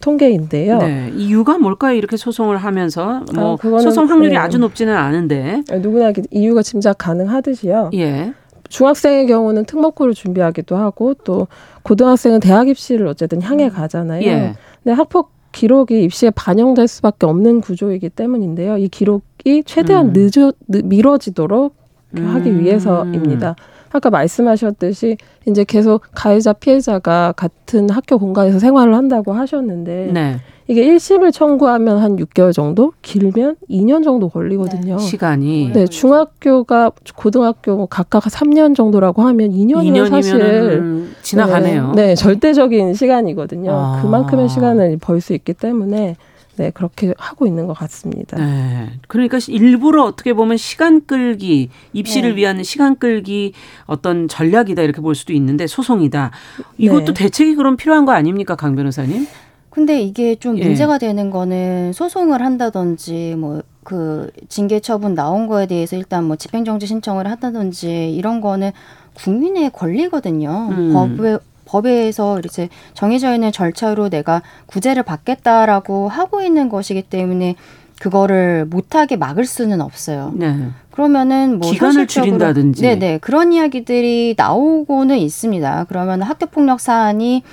[0.00, 0.78] 통계인데요.
[0.78, 1.94] 네, 이유가 뭘까요?
[1.94, 4.36] 이렇게 소송을 하면서 뭐 아, 그거는, 소송 확률이 네.
[4.38, 7.90] 아주 높지는 않은데 누구나 이유가 짐작 가능하듯이요.
[7.94, 8.32] 예.
[8.70, 11.48] 중학생의 경우는 특목고를 준비하기도 하고 또
[11.82, 14.22] 고등학생은 대학 입시를 어쨌든 향해 가잖아요.
[14.24, 14.54] 예.
[14.82, 18.78] 근데 학폭 기록이 입시에 반영될 수밖에 없는 구조이기 때문인데요.
[18.78, 20.12] 이 기록이 최대한 음.
[20.14, 21.74] 늦어 늦- 미뤄지도록
[22.14, 22.60] 하기 음.
[22.60, 23.56] 위해서입니다.
[23.92, 25.16] 아까 말씀하셨듯이
[25.48, 30.36] 이제 계속 가해자 피해자가 같은 학교 공간에서 생활을 한다고 하셨는데 네.
[30.70, 34.98] 이게 1심을 청구하면 한 6개월 정도, 길면 2년 정도 걸리거든요.
[34.98, 41.92] 시간이 네, 중학교가 고등학교 뭐 각각 3년 정도라고 하면 2년이면 사실 2년이면 지나가네요.
[41.96, 43.72] 네, 네, 절대적인 시간이거든요.
[43.72, 44.00] 아.
[44.00, 46.14] 그만큼의 시간을 벌 수 있기 때문에
[46.56, 48.38] 네, 그렇게 하고 있는 것 같습니다.
[48.38, 48.90] 네.
[49.08, 52.36] 그러니까 일부러 어떻게 보면 시간 끌기, 입시를 네.
[52.36, 53.54] 위한 시간 끌기
[53.86, 56.30] 어떤 전략이다 이렇게 볼 수도 있는데 소송이다.
[56.78, 57.24] 이것도 네.
[57.24, 59.26] 대책이 그럼 필요한 거 아닙니까, 강 변호사님?
[59.70, 60.64] 근데 이게 좀 예.
[60.64, 66.86] 문제가 되는 거는 소송을 한다든지 뭐 그 징계 처분 나온 거에 대해서 일단 뭐 집행정지
[66.86, 68.72] 신청을 한다든지 이런 거는
[69.14, 70.68] 국민의 권리거든요.
[70.70, 70.92] 음.
[70.92, 77.54] 법에 법에서 이제 정해져 있는 절차로 내가 구제를 받겠다라고 하고 있는 것이기 때문에
[78.00, 80.32] 그거를 못하게 막을 수는 없어요.
[80.34, 80.68] 네.
[80.90, 82.82] 그러면은 뭐 기간을 줄인다든지.
[82.82, 85.86] 네네 그런 이야기들이 나오고는 있습니다.
[85.88, 87.44] 그러면 학교 폭력 사안이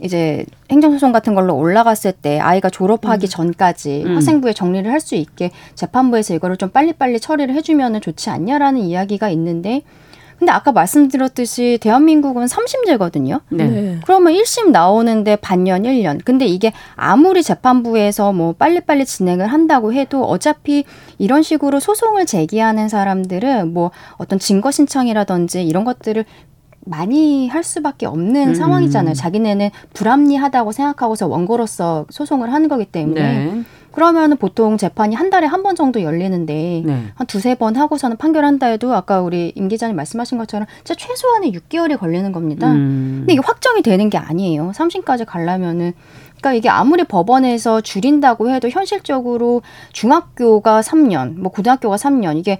[0.00, 4.16] 이제 행정소송 같은 걸로 올라갔을 때 아이가 졸업하기 전까지 음.
[4.16, 9.82] 학생부에 정리를 할 수 있게 재판부에서 이거를 좀 빨리빨리 처리를 해주면은 좋지 않냐라는 이야기가 있는데
[10.38, 13.42] 근데 아까 말씀드렸듯이 대한민국은 삼심제거든요.
[13.50, 14.00] 네.
[14.04, 16.20] 그러면 1심 나오는데 반년, 1년.
[16.24, 20.84] 근데 이게 아무리 재판부에서 뭐 빨리빨리 진행을 한다고 해도 어차피
[21.18, 26.24] 이런 식으로 소송을 제기하는 사람들은 뭐 어떤 증거 신청이라든지 이런 것들을
[26.84, 28.54] 많이 할 수밖에 없는 음.
[28.54, 29.14] 상황이잖아요.
[29.14, 33.20] 자기네는 불합리하다고 생각하고서 원고로서 소송을 하는 거기 때문에.
[33.20, 33.62] 네.
[33.92, 37.04] 그러면은 보통 재판이 한 달에 한 번 정도 열리는데 네.
[37.14, 41.98] 한 두세 번 하고서는 판결한다 해도 아까 우리 임 기자님 말씀하신 것처럼 진짜 최소한의 6개월이
[41.98, 42.72] 걸리는 겁니다.
[42.72, 43.16] 음.
[43.20, 44.72] 근데 이게 확정이 되는 게 아니에요.
[44.74, 45.92] 3심까지 가려면은
[46.38, 52.58] 그러니까 이게 아무리 법원에서 줄인다고 해도 현실적으로 중학교가 3년, 뭐 고등학교가 3년 이게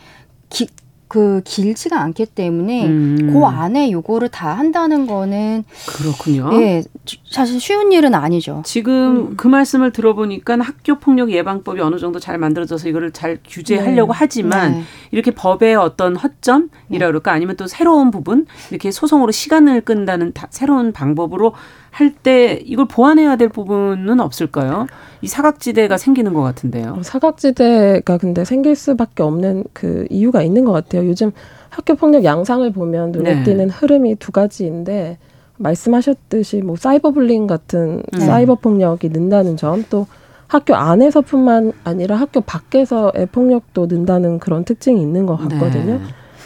[0.51, 0.69] 기,
[1.13, 3.31] 그 길지가 않기 때문에 음.
[3.35, 6.49] 그 안에 요거를 다 한다는 거는 그렇군요.
[6.55, 6.83] 예,
[7.31, 8.63] 사실 쉬운 일은 아니죠.
[8.65, 14.17] 지금 그 말씀을 들어보니까 학교 폭력 예방법이 어느 정도 잘 만들어져서 이거를 잘 규제하려고 네.
[14.19, 14.83] 하지만 네.
[15.11, 20.93] 이렇게 법의 어떤 허점이라 그럴까 아니면 또 새로운 부분 이렇게 소송으로 시간을 끈다는 다- 새로운
[20.93, 21.53] 방법으로
[21.93, 24.87] 할 때 이걸 보완해야 될 부분은 없을까요?
[25.21, 26.97] 이 사각지대가 생기는 것 같은데요.
[26.99, 31.07] 어, 사각지대가 근데 생길 수밖에 없는 그 이유가 있는 것 같아요.
[31.07, 31.33] 요즘
[31.69, 33.43] 학교 폭력 양상을 보면 눈에 네.
[33.45, 35.19] 띄는 흐름이 두 가지인데
[35.59, 38.19] 말씀하셨듯이 뭐 사이버블링 같은 음.
[38.21, 40.07] 사이버 폭력이 는다는 점 또
[40.49, 45.95] 학교 안에서뿐만 아니라 학교 밖에서의 폭력도 는다는 그런 특징이 있는 것 같거든요.
[45.95, 46.01] 네.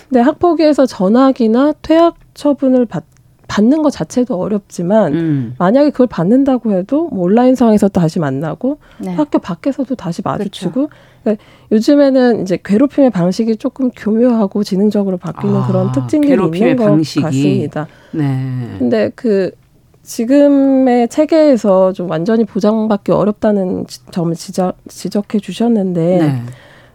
[0.08, 3.02] 근데 학폭위에서 전학이나 퇴학 처분을 받,
[3.56, 5.54] 받는 것 자체도 어렵지만 음.
[5.58, 9.14] 만약에 그걸 받는다고 해도 뭐 온라인상에서 다시 만나고 네.
[9.14, 10.90] 학교 밖에서도 다시 마주치고 그렇죠.
[11.22, 17.22] 그러니까 요즘에는 이제 괴롭힘의 방식이 조금 교묘하고 지능적으로 바뀌는 아, 그런 특징들이 있는 것 방식이.
[17.22, 17.86] 같습니다.
[18.12, 18.76] 네.
[18.78, 19.52] 근데 그
[20.02, 26.42] 지금의 체계에서 좀 완전히 보장받기 어렵다는 점을 지적, 지적해 주셨는데 네.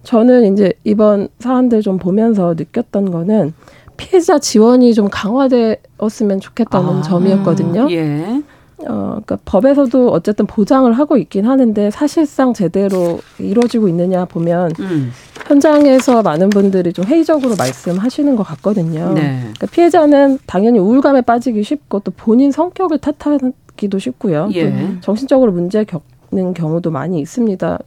[0.04, 3.54] 저는 이제 이번 사안들 좀 보면서 느꼈던 거는
[4.01, 7.87] 피해자 지원이 좀 강화되었으면 좋겠다는 아, 점이었거든요.
[7.91, 8.41] 예.
[8.79, 15.11] 어, 그러니까 법에서도 어쨌든 보장을 하고 있긴 하는데 사실상 제대로 이루어지고 있느냐 보면 음.
[15.45, 19.13] 현장에서 많은 분들이 좀 회의적으로 말씀하시는 것 같거든요.
[19.13, 19.37] 네.
[19.39, 24.49] 그러니까 피해자는 당연히 우울감에 빠지기 쉽고 또 본인 성격을 탓하기도 쉽고요.
[24.55, 24.71] 예.
[24.71, 27.77] 또 정신적으로 문제 겪는 경우도 많이 있습니다.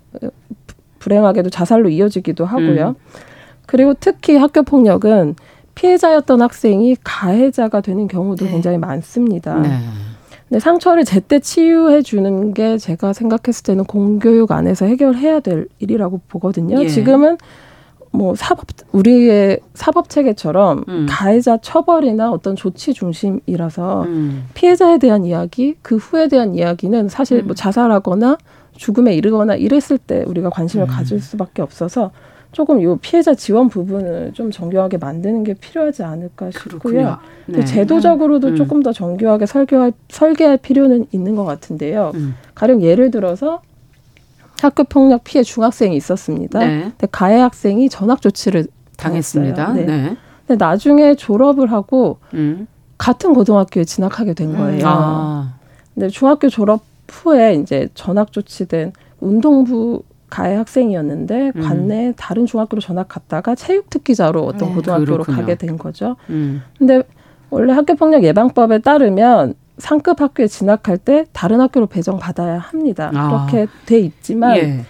[1.00, 2.90] 불행하게도 자살로 이어지기도 하고요.
[2.90, 2.94] 음.
[3.66, 5.34] 그리고 특히 학교 폭력은
[5.74, 8.50] 피해자였던 학생이 가해자가 되는 경우도 네.
[8.50, 9.58] 굉장히 많습니다.
[9.60, 9.70] 네.
[10.48, 16.80] 근데 상처를 제때 치유해 주는 게 제가 생각했을 때는 공교육 안에서 해결해야 될 일이라고 보거든요.
[16.82, 16.88] 예.
[16.88, 17.38] 지금은
[18.12, 21.06] 뭐 사법 우리의 사법 체계처럼 음.
[21.08, 24.44] 가해자 처벌이나 어떤 조치 중심이라서 음.
[24.54, 27.46] 피해자에 대한 이야기, 그 후에 대한 이야기는 사실 음.
[27.46, 28.38] 뭐 자살하거나
[28.76, 30.88] 죽음에 이르거나 이랬을 때 우리가 관심을 음.
[30.88, 32.12] 가질 수밖에 없어서
[32.54, 37.18] 조금 요 피해자 지원 부분을 좀 정교하게 만드는 게 필요하지 않을까 싶고요.
[37.46, 37.64] 네.
[37.64, 38.56] 제도적으로도 음.
[38.56, 42.12] 조금 더 정교하게 설계할, 설계할 필요는 있는 것 같은데요.
[42.14, 42.36] 음.
[42.54, 43.60] 가령 예를 들어서
[44.62, 46.60] 학교 폭력 피해 중학생이 있었습니다.
[46.60, 46.82] 네.
[46.82, 49.72] 근데 가해 학생이 전학 조치를 당했습니다.
[49.72, 49.82] 네.
[49.84, 50.16] 네.
[50.46, 52.68] 근데 나중에 졸업을 하고 음.
[52.96, 54.56] 같은 고등학교에 진학하게 된 음.
[54.56, 54.84] 거예요.
[54.86, 55.54] 아.
[55.92, 61.62] 근데 중학교 졸업 후에 이제 전학 조치된 운동부 가해 학생이었는데 음.
[61.62, 64.74] 관내 다른 중학교로 전학 갔다가 체육 특기자로 어떤 네.
[64.74, 65.36] 고등학교로 그렇군요.
[65.36, 66.16] 가게 된 거죠.
[66.28, 66.60] 음.
[66.76, 67.04] 근데
[67.50, 73.12] 원래 학교 폭력 예방법에 따르면 상급 학교에 진학할 때 다른 학교로 배정받아야 합니다.
[73.14, 73.46] 아.
[73.46, 74.80] 그렇게 돼 있지만 예.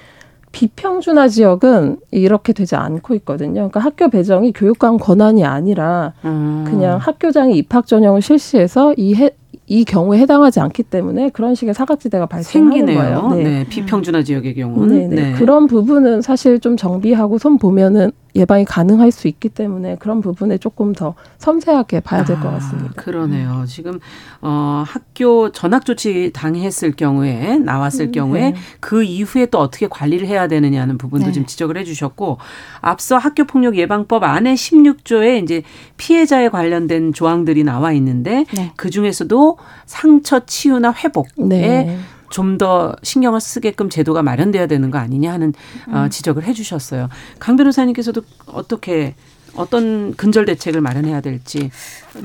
[0.53, 3.53] 비평준화 지역은 이렇게 되지 않고 있거든요.
[3.69, 6.65] 그러니까 학교 배정이 교육감 권한이 아니라 음.
[6.67, 9.33] 그냥 학교장이 입학 전형을 실시해서 이 해,
[9.67, 13.31] 이 경우에 해당하지 않기 때문에 그런 식의 사각지대가 발생하는 거예요.
[13.35, 13.43] 네.
[13.43, 13.67] 네.
[13.69, 15.33] 비평준화 지역의 경우는 네, 네.
[15.33, 20.93] 그런 부분은 사실 좀 정비하고 손 보면은 예방이 가능할 수 있기 때문에 그런 부분에 조금
[20.93, 22.93] 더 섬세하게 봐야 될것 아, 같습니다.
[22.97, 23.65] 그러네요.
[23.69, 24.01] 지금
[24.41, 28.55] 어, 학교 전학 조치 당했을 경우에 나왔을 음, 경우에 네.
[28.81, 31.33] 그 이후에 또 어떻게 관리를 해야 되느냐는 부분도 네.
[31.33, 32.39] 좀 지적을 해주셨고
[32.81, 35.63] 앞서 학교 폭력 예방법 안에 16조에 이제
[35.97, 38.73] 피해자에 관련된 조항들이 나와 있는데 네.
[38.77, 41.99] 그 중에서도 상처 치유나 회복에 네.
[42.35, 45.53] 좀 더 신경을 쓰게끔 제도가 마련돼야 되는 거 아니냐 하는
[45.87, 45.95] 어, 음.
[45.95, 47.09] 어, 지적을 해주셨어요.
[47.39, 49.15] 강 변호사님께서도 어떻게
[49.57, 51.71] 어떤 근절 대책을 마련해야 될지.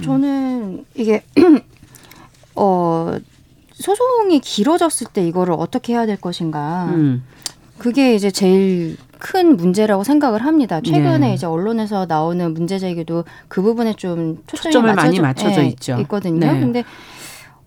[0.04, 1.24] 저는 이게
[2.56, 3.18] 어
[3.74, 6.86] 소송이 길어졌을 때 이거를 어떻게 해야 될 것인가.
[6.90, 7.24] 음.
[7.78, 10.82] 그게 이제 제일 큰 문제라고 생각을 합니다.
[10.82, 11.34] 최근에 네.
[11.34, 15.98] 이제 언론에서 나오는 문제 제기도 그 부분에 좀 초점이 초점을 맞춰져, 많이 맞춰져 네, 있죠.
[16.02, 16.40] 있거든요.
[16.40, 16.60] 네.
[16.60, 16.84] 근데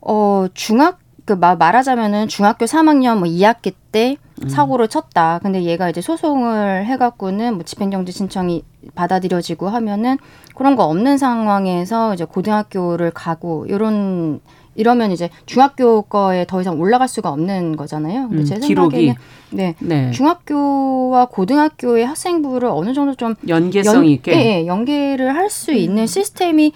[0.00, 4.48] 어 중학 그 말하자면은 중학교 3학년 뭐 2학기 때 음.
[4.48, 5.38] 사고를 쳤다.
[5.42, 10.18] 근데 얘가 이제 소송을 해갖고는 뭐 집행정지 신청이 받아들여지고 하면은
[10.56, 14.40] 그런 거 없는 상황에서 이제 고등학교를 가고 이런
[14.74, 18.28] 이러면 이제 중학교 거에 더 이상 올라갈 수가 없는 거잖아요.
[18.28, 19.14] 근데 음, 제 생각에는
[19.50, 25.50] 네, 네, 중학교와 고등학교의 학생부를 어느 정도 좀 연계성 연, 있게 예, 예, 연계를 할
[25.50, 26.72] 수 있는 시스템이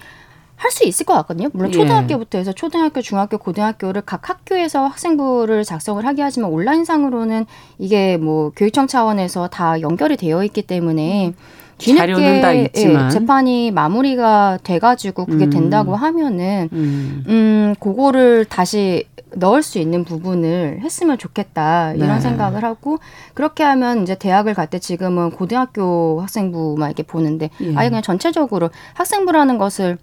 [0.57, 1.49] 할 수 있을 것 같거든요.
[1.53, 1.73] 물론 예.
[1.73, 7.45] 초등학교부터 해서 초등학교, 중학교, 고등학교를 각 학교에서 학생부를 작성을 하게 하지만 온라인상으로는
[7.77, 11.33] 이게 뭐 교육청 차원에서 다 연결이 되어 있기 때문에
[11.77, 15.49] 뒤늦게 예, 재판이 마무리가 돼가지고 그게 음.
[15.51, 17.23] 된다고 하면은 음.
[17.27, 22.19] 음 그거를 다시 넣을 수 있는 부분을 했으면 좋겠다 이런 네.
[22.19, 22.97] 생각을 하고
[23.33, 27.75] 그렇게 하면 이제 대학을 갈 때 지금은 고등학교 학생부만 이렇게 보는데 예.
[27.75, 29.97] 아예 그냥 전체적으로 학생부라는 것을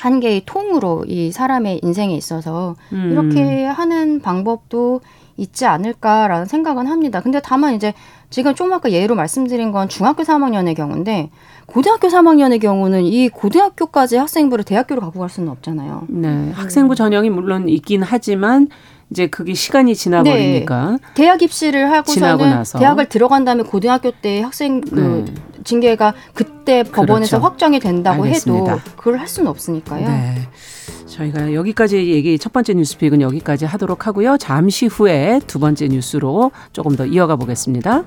[0.00, 3.10] 한 개의 통으로 이 사람의 인생에 있어서 음.
[3.12, 5.00] 이렇게 하는 방법도
[5.36, 7.20] 있지 않을까라는 생각은 합니다.
[7.20, 7.94] 근데 다만 이제
[8.30, 11.30] 지금 좀 아까 예로 말씀드린 건 중학교 3학년의 경우인데
[11.66, 16.02] 고등학교 3학년의 경우는 이 고등학교까지 학생부를 대학교로 갖고 갈 수는 없잖아요.
[16.08, 16.52] 네.
[16.52, 18.68] 학생부 전형이 물론 있긴 하지만
[19.10, 20.98] 이제 그게 시간이 지나버리니까 네.
[21.14, 25.34] 대학 입시를 하고서는 대학을 들어간 다음에 고등학교 때 학생 그 네.
[25.64, 27.44] 징계가 그때 법원에서 그렇죠.
[27.44, 28.72] 확정이 된다고 알겠습니다.
[28.72, 30.06] 해도 그걸 할 수는 없으니까요.
[30.08, 30.48] 네.
[31.10, 34.38] 저희가 여기까지 얘기 첫 번째 뉴스픽은 여기까지 하도록 하고요.
[34.38, 38.04] 잠시 후에 두 번째 뉴스로 조금 더 이어가 보겠습니다.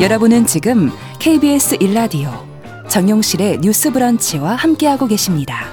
[0.00, 2.30] 여러분은 지금 KBS 일라디오
[2.88, 5.64] 정용실의 뉴스 브런치와 함께하고 계십니다.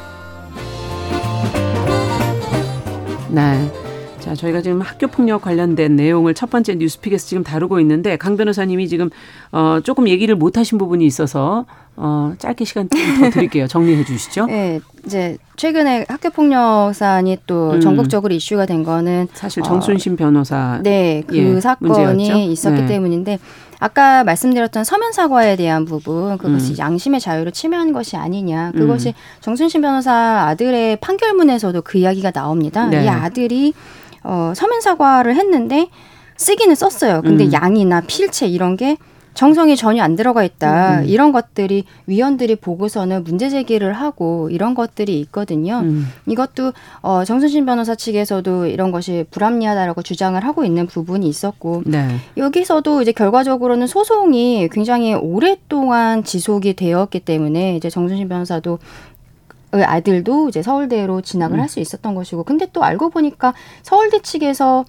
[3.29, 3.80] 네.
[4.21, 8.87] 자, 저희가 지금 학교 폭력 관련된 내용을 첫 번째 뉴스픽에서 지금 다루고 있는데 강 변호사님이
[8.87, 9.09] 지금
[9.51, 13.67] 어 조금 얘기를 못 하신 부분이 있어서 어 짧게 시간 좀더 드릴게요.
[13.67, 14.45] 정리해 주시죠.
[14.51, 17.81] 네, 이제 최근에 학교 폭력 사안이 또 음.
[17.81, 22.37] 전국적으로 이슈가 된 거는 사실 정순신 변호사 네, 그 예, 사건이 문제였죠?
[22.51, 22.87] 있었기 네.
[22.87, 23.39] 때문인데
[23.79, 26.77] 아까 말씀드렸던 서면 사과에 대한 부분 그것이 음.
[26.77, 32.85] 양심의 자유를 침해한 것이 아니냐 그것이 정순신 변호사 아들의 판결문에서도 그 이야기가 나옵니다.
[32.85, 33.05] 네.
[33.05, 33.73] 이 아들이
[34.23, 35.89] 어, 서면 사과를 했는데
[36.37, 37.21] 쓰기는 썼어요.
[37.21, 37.53] 근데 음.
[37.53, 38.97] 양이나 필체 이런 게
[39.33, 40.99] 정성이 전혀 안 들어가 있다.
[40.99, 41.05] 음.
[41.05, 45.79] 이런 것들이 위원들이 보고서는 문제 제기를 하고 이런 것들이 있거든요.
[45.79, 46.07] 음.
[46.27, 52.17] 이것도 어, 정순신 변호사 측에서도 이런 것이 불합리하다라고 주장을 하고 있는 부분이 있었고 네.
[52.37, 58.79] 여기서도 이제 결과적으로는 소송이 굉장히 오랫동안 지속이 되었기 때문에 이제 정순신 변호사도
[59.73, 61.61] 의 아들도 이제 서울대로 진학을 음.
[61.61, 64.83] 할수 있었던 것이고 근데 또 알고 보니까 서울대 측에서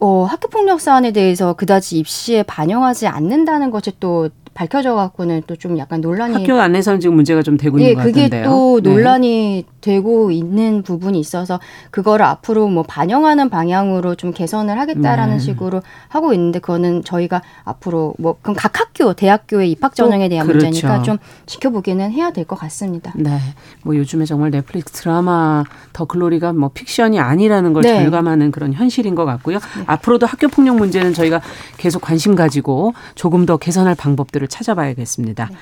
[0.00, 6.00] 어, 학교폭력 사안에 대해서 그다지 입시에 반영하지 않는다는 것이 또 밝혀져 갖고는 또 좀 약간
[6.00, 8.44] 논란이 학교 안에서는 지금 문제가 좀 되고 예, 있는 것 그게 같은데요.
[8.50, 8.90] 또 네.
[8.90, 11.60] 논란이 되고 있는 부분이 있어서
[11.90, 15.38] 그거를 앞으로 뭐 반영하는 방향으로 좀 개선을 하겠다라는 네.
[15.42, 20.64] 식으로 하고 있는데 그거는 저희가 앞으로 뭐 그럼 각 학교 대학교의 입학 전형에 대한 그렇죠.
[20.66, 23.12] 문제니까 좀 지켜보기는 해야 될 것 같습니다.
[23.16, 23.38] 네.
[23.84, 27.98] 뭐 요즘에 정말 넷플릭스 드라마 더 글로리가 뭐 픽션이 아니라는 걸 네.
[28.00, 29.58] 절감하는 그런 현실인 것 같고요.
[29.86, 31.40] 앞으로도 학교 폭력 문제는 저희가
[31.76, 35.46] 계속 관심 가지고 조금 더 개선할 방법들 을 찾아봐야겠습니다.
[35.50, 35.56] 네.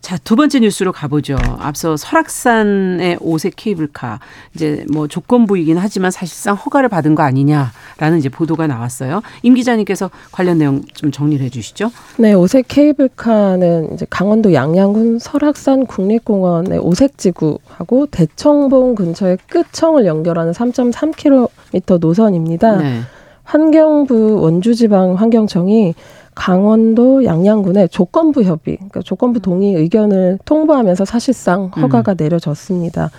[0.00, 1.36] 자, 두 번째 뉴스로 가보죠.
[1.58, 4.20] 앞서 설악산의 오색 케이블카
[4.54, 9.22] 이제 뭐 조건부이긴 하지만 사실상 허가를 받은 거 아니냐라는 이제 보도가 나왔어요.
[9.42, 11.90] 임 기자님께서 관련 내용 좀 정리를 해 주시죠.
[12.18, 21.98] 네, 오색 케이블카는 이제 강원도 양양군 설악산 국립공원의 오색 지구하고 대청봉 근처의 끝청을 연결하는 3.3km
[21.98, 22.76] 노선입니다.
[22.76, 23.00] 네.
[23.42, 25.94] 환경부 원주지방 환경청이
[26.36, 33.10] 강원도 양양군의 조건부 협의, 그러니까 조건부 동의 의견을 통보하면서 사실상 허가가 내려졌습니다.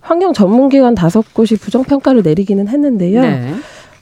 [0.00, 3.20] 환경 전문기관 다섯 곳이 부정평가를 내리기는 했는데요.
[3.20, 3.52] 네.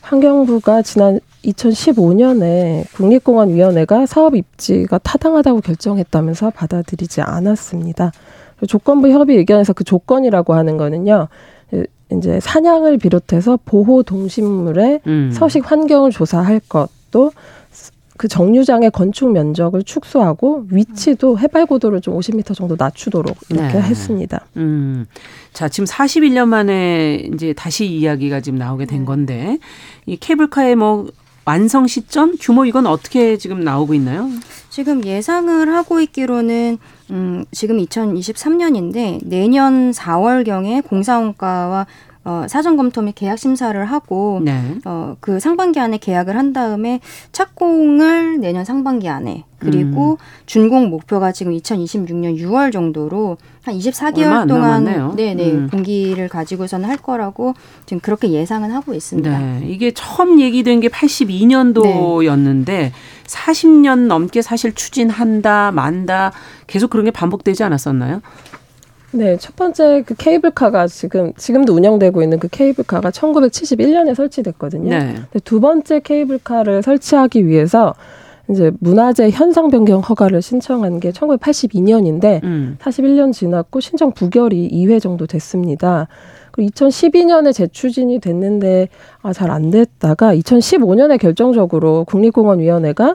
[0.03, 8.13] 환경부가 지난 2015년에 국립공원위원회가 사업 입지가 타당하다고 결정했다면서 받아들이지 않았습니다.
[8.69, 11.29] 조건부 협의 의견에서 그 조건이라고 하는 거는요.
[12.13, 15.31] 이제 사냥을 비롯해서 보호 동식물의 음.
[15.33, 17.33] 서식 환경을 조사할 것도
[18.21, 23.81] 그 정류장의 건축 면적을 축소하고 위치도 해발 고도를 좀 50m 정도 낮추도록 이렇게 네.
[23.81, 24.45] 했습니다.
[24.59, 25.07] 음.
[25.55, 29.59] 자, 지금 41년 만에 이제 다시 이야기가 지금 나오게 된 건데
[30.05, 31.09] 이 케이블카의 뭐
[31.47, 34.29] 완성 시점 규모 이건 어떻게 지금 나오고 있나요?
[34.69, 36.77] 지금 예상을 하고 있기로는
[37.09, 41.87] 음, 지금 2023년인데 내년 4월경에 공사원가와
[42.31, 44.77] 어, 사전 검토 및 계약 심사를 하고 네.
[44.85, 47.01] 어, 그 상반기 안에 계약을 한 다음에
[47.33, 50.17] 착공을 내년 상반기 안에 그리고
[50.47, 55.15] 준공 목표가 지금 2026년 6월 정도로 한 얼마 24개월 안 동안.
[55.17, 55.69] 네네 음.
[55.71, 57.53] 공기를 가지고서는 할 거라고
[57.85, 59.39] 지금 그렇게 예상은 하고 있습니다.
[59.39, 59.61] 네.
[59.67, 62.93] 이게 처음 얘기된 게 82년도였는데
[63.27, 66.33] 40년 넘게 사실 추진한다, 만다
[66.67, 68.23] 계속 그런 게 반복되지 않았었나요?
[69.13, 74.91] 네, 첫 번째 그 케이블카가 지금 지금도 운영되고 있는 그 케이블카가 1971년에 설치됐거든요.
[74.91, 75.15] 네.
[75.45, 77.95] 두 번째 케이블카를 설치하기 위해서
[78.49, 82.77] 이제 문화재 현상 변경 허가를 신청한 게 1982년인데 음.
[82.81, 86.09] 41년 지났고 신청 부결이 2회 정도 됐습니다.
[86.53, 88.89] 그리고 2012년에 재추진이 됐는데
[89.23, 93.15] 아, 잘 안 됐다가 2015년에 결정적으로 국립공원위원회가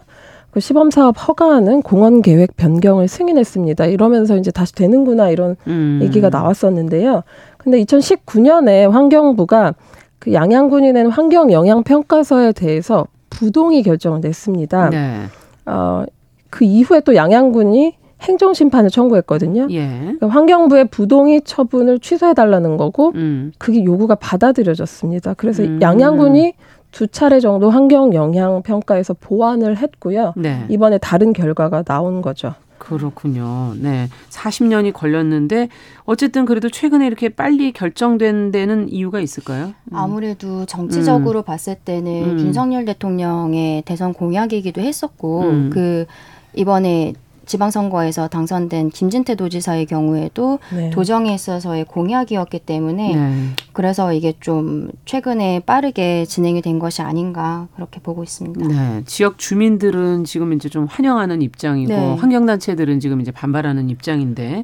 [0.56, 3.88] 그 시범 사업 허가하는 공원 계획 변경을 승인했습니다.
[3.88, 6.00] 이러면서 이제 다시 되는구나 이런 음.
[6.02, 7.24] 얘기가 나왔었는데요.
[7.58, 9.74] 근데 2019년에 환경부가
[10.18, 14.92] 그 양양군이 낸 환경 영향 평가서에 대해서 부동의 결정을 냈습니다.
[14.92, 15.24] 네.
[15.66, 16.06] 어,
[16.50, 19.68] 그 이후에 또 양양군이 행정 심판을 청구했거든요.
[19.72, 19.88] 예.
[19.88, 23.52] 그러니까 환경부의 부동의 처분을 취소해 달라는 거고 음.
[23.58, 25.34] 그게 요구가 받아들여졌습니다.
[25.34, 25.82] 그래서 음.
[25.82, 26.54] 양양군이
[26.96, 30.32] 두 차례 정도 환경 영향 평가에서 보완을 했고요.
[30.38, 30.64] 네.
[30.70, 32.54] 이번에 다른 결과가 나온 거죠.
[32.78, 33.74] 그렇군요.
[33.78, 34.08] 네.
[34.30, 35.68] 40년이 걸렸는데
[36.06, 39.74] 어쨌든 그래도 최근에 이렇게 빨리 결정된 데는 이유가 있을까요?
[39.92, 39.98] 음.
[39.98, 42.40] 아무래도 정치적으로 봤을 때는 음.
[42.40, 45.70] 윤석열 대통령의 대선 공약이기도 했었고 음.
[45.74, 46.06] 그
[46.54, 47.12] 이번에
[47.46, 50.90] 지방선거에서 당선된 김진태 도지사의 경우에도 네.
[50.90, 53.50] 도정에 있어서의 공약이었기 때문에 네.
[53.74, 58.68] 그래서 이게 좀 최근에 빠르게 진행이 된 것이 아닌가 그렇게 보고 있습니다.
[58.68, 59.04] 네.
[59.06, 62.16] 지역 주민들은 지금 이제 좀 환영하는 입장이고 네.
[62.16, 64.64] 환경단체들은 지금 이제 반발하는 입장인데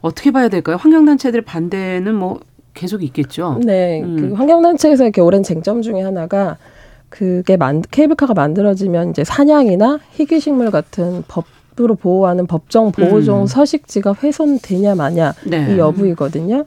[0.00, 0.76] 어떻게 봐야 될까요?
[0.76, 2.40] 환경단체들 반대는 뭐
[2.74, 3.60] 계속 있겠죠.
[3.64, 4.16] 네, 음.
[4.16, 6.56] 그 환경단체에서 이렇게 오랜 쟁점 중에 하나가
[7.08, 11.44] 그게 만, 케이블카가 만들어지면 이제 사냥이나 희귀식물 같은 법
[11.80, 13.46] 으로 보호하는 법정 보호종 음.
[13.46, 15.74] 서식지가 훼손되냐 마냐 네.
[15.74, 16.66] 이 여부이거든요.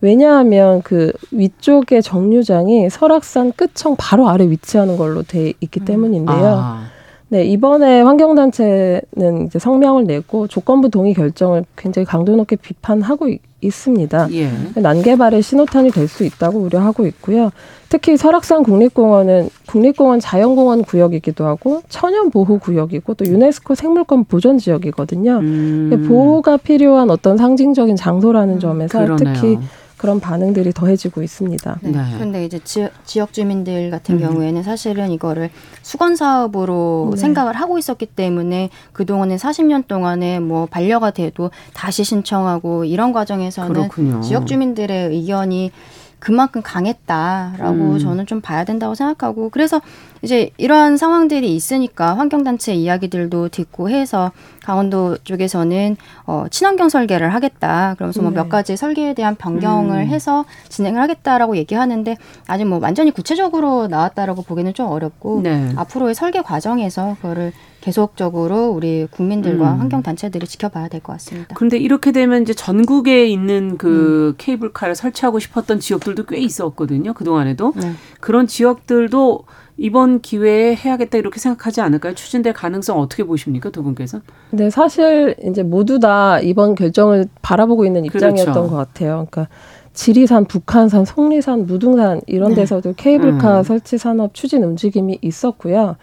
[0.00, 5.84] 왜냐하면 그 위쪽의 정류장이 설악산 끝청 바로 아래 위치하는 걸로 돼 있기 음.
[5.84, 6.46] 때문인데요.
[6.58, 6.82] 아.
[7.28, 13.28] 네, 이번에 환경단체는 이제 성명을 내고 조건부 동의 결정을 굉장히 강도 높게 비판하고
[13.66, 14.28] 있습니다.
[14.32, 14.50] 예.
[14.74, 17.50] 난개발의 신호탄이 될 수 있다고 우려하고 있고요.
[17.88, 25.38] 특히 설악산 국립공원은 국립공원 자연공원 구역이기도 하고 천연 보호 구역이고 또 유네스코 생물권 보존 지역이거든요.
[25.38, 26.04] 음.
[26.08, 29.34] 보호가 필요한 어떤 상징적인 장소라는 점에서 그러네요.
[29.34, 29.58] 특히
[29.96, 31.78] 그런 반응들이 더해지고 있습니다.
[31.80, 31.90] 네.
[31.90, 31.98] 네.
[32.14, 34.20] 그런데 이제 지, 지역 주민들 같은 음.
[34.20, 35.50] 경우에는 사실은 이거를
[35.82, 37.20] 수건 사업으로 네.
[37.20, 44.20] 생각을 하고 있었기 때문에 그동안에 40년 동안에 뭐 반려가 돼도 다시 신청하고 이런 과정에서는 그렇군요.
[44.20, 45.70] 지역 주민들의 의견이
[46.18, 47.98] 그만큼 강했다라고 음.
[47.98, 49.80] 저는 좀 봐야 된다고 생각하고 그래서
[50.22, 54.32] 이제 이러한 상황들이 있으니까 환경단체 이야기들도 듣고 해서
[54.64, 57.94] 강원도 쪽에서는 어, 친환경 설계를 하겠다.
[57.94, 60.06] 그러면서 뭐몇 가지 설계에 대한 변경을 음.
[60.06, 65.72] 해서 진행을 하겠다라고 얘기하는데 아직 뭐 완전히 구체적으로 나왔다라고 보기는 좀 어렵고 네.
[65.76, 67.52] 앞으로의 설계 과정에서 그거를
[67.86, 69.78] 계속적으로 우리 국민들과 음.
[69.78, 71.54] 환경 단체들이 지켜봐야 될 것 같습니다.
[71.54, 74.34] 그런데 이렇게 되면 이제 전국에 있는 그 음.
[74.38, 77.14] 케이블카를 설치하고 싶었던 지역들도 꽤 있었거든요.
[77.14, 77.92] 그 동안에도 네.
[78.18, 79.44] 그런 지역들도
[79.76, 82.14] 이번 기회에 해야겠다 이렇게 생각하지 않을까요?
[82.14, 84.20] 추진될 가능성 어떻게 보십니까, 두 분께서?
[84.50, 88.68] 네, 사실 이제 모두 다 이번 결정을 바라보고 있는 입장이었던 그렇죠.
[88.68, 89.28] 것 같아요.
[89.30, 89.46] 그러니까
[89.92, 92.56] 지리산, 북한산, 속리산, 무등산 이런 네.
[92.56, 93.62] 데서도 케이블카 음.
[93.62, 95.94] 설치 산업 추진 움직임이 있었고요.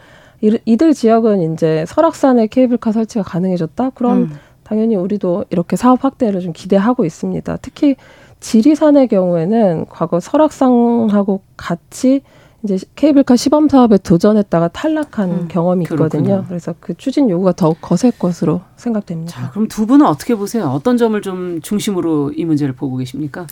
[0.65, 3.91] 이들 지역은 이제 설악산에 케이블카 설치가 가능해졌다.
[3.91, 4.31] 그럼 음.
[4.63, 7.57] 당연히 우리도 이렇게 사업 확대를 좀 기대하고 있습니다.
[7.61, 7.95] 특히
[8.39, 12.21] 지리산의 경우에는 과거 설악산하고 같이
[12.63, 16.23] 이제 케이블카 시범 사업에 도전했다가 탈락한 음, 경험이 있거든요.
[16.23, 16.45] 그렇군요.
[16.47, 19.31] 그래서 그 추진 요구가 더욱 거셀 것으로 생각됩니다.
[19.31, 20.65] 자, 그럼 두 분은 어떻게 보세요?
[20.67, 23.47] 어떤 점을 좀 중심으로 이 문제를 보고 계십니까?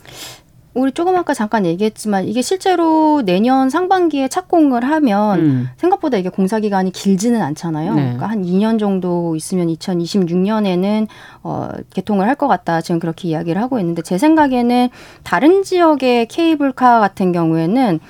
[0.74, 5.68] 우리 조금 아까 잠깐 얘기했지만 이게 실제로 내년 상반기에 착공을 하면 음.
[5.76, 7.94] 생각보다 이게 공사 기간이 길지는 않잖아요.
[7.94, 8.02] 네.
[8.02, 11.06] 그러니까 한 2년 정도 있으면 2026년에는
[11.42, 12.80] 어 개통을 할 것 같다.
[12.80, 14.88] 지금 그렇게 이야기를 하고 있는데 제 생각에는
[15.22, 18.00] 다른 지역의 케이블카 같은 경우에는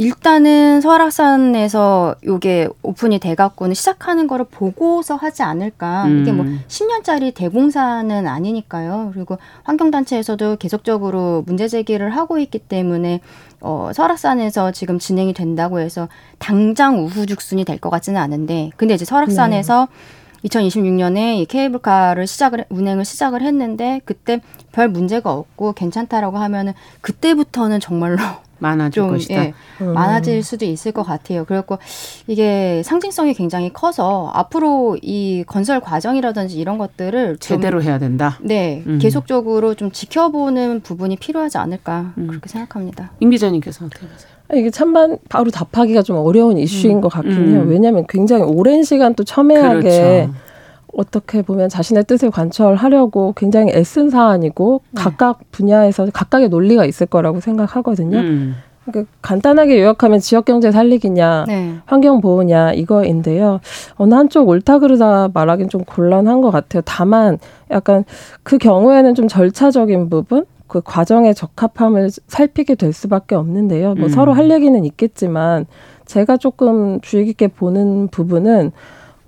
[0.00, 6.04] 일단은 설악산에서 요게 오픈이 돼갖고는 시작하는 거를 보고서 하지 않을까.
[6.06, 6.22] 음.
[6.22, 9.10] 이게 뭐 10년짜리 대공사는 아니니까요.
[9.12, 13.20] 그리고 환경단체에서도 계속적으로 문제 제기를 하고 있기 때문에
[13.60, 16.08] 어, 설악산에서 지금 진행이 된다고 해서
[16.38, 19.86] 당장 우후죽순이 될 것 같지는 않은데 근데 이제 설악산에서
[20.42, 20.48] 네.
[20.48, 24.40] 2026년에 이 케이블카를 시작을 운행을 시작을 했는데 그때
[24.72, 28.16] 별 문제가 없고 괜찮다라고 하면은 그때부터는 정말로
[28.60, 29.44] 많아질 좀, 것이다.
[29.46, 29.92] 예, 음.
[29.92, 31.44] 많아질 수도 있을 것 같아요.
[31.44, 31.78] 그래갖고
[32.26, 38.38] 이게 상징성이 굉장히 커서 앞으로 이 건설 과정이라든지 이런 것들을 제대로 해야 된다.
[38.40, 38.98] 네, 음.
[39.00, 42.28] 계속적으로 좀 지켜보는 부분이 필요하지 않을까 음.
[42.28, 43.10] 그렇게 생각합니다.
[43.20, 44.30] 임 기자님께서 어떻게 보세요?
[44.52, 47.00] 이게 참만 바로 답하기가 좀 어려운 이슈인 음.
[47.00, 47.60] 것 같긴 해요.
[47.60, 47.68] 음.
[47.70, 50.34] 왜냐하면 굉장히 오랜 시간 또 첨예하게 그렇죠.
[50.92, 55.02] 어떻게 보면 자신의 뜻을 관철하려고 굉장히 애쓴 사안이고 네.
[55.02, 58.18] 각각 분야에서 각각의 논리가 있을 거라고 생각하거든요.
[58.18, 58.56] 음.
[58.84, 61.74] 그러니까 간단하게 요약하면 지역 경제 살리기냐, 네.
[61.84, 63.60] 환경 보호냐 이거인데요.
[63.96, 66.82] 어느 한쪽 옳다 그르다 말하기는 좀 곤란한 것 같아요.
[66.84, 67.38] 다만
[67.70, 68.04] 약간
[68.42, 73.94] 그 경우에는 좀 절차적인 부분, 그 과정의 적합함을 살피게 될 수밖에 없는데요.
[73.94, 74.08] 뭐 음.
[74.08, 75.66] 서로 할 얘기는 있겠지만
[76.06, 78.72] 제가 조금 주의 깊게 보는 부분은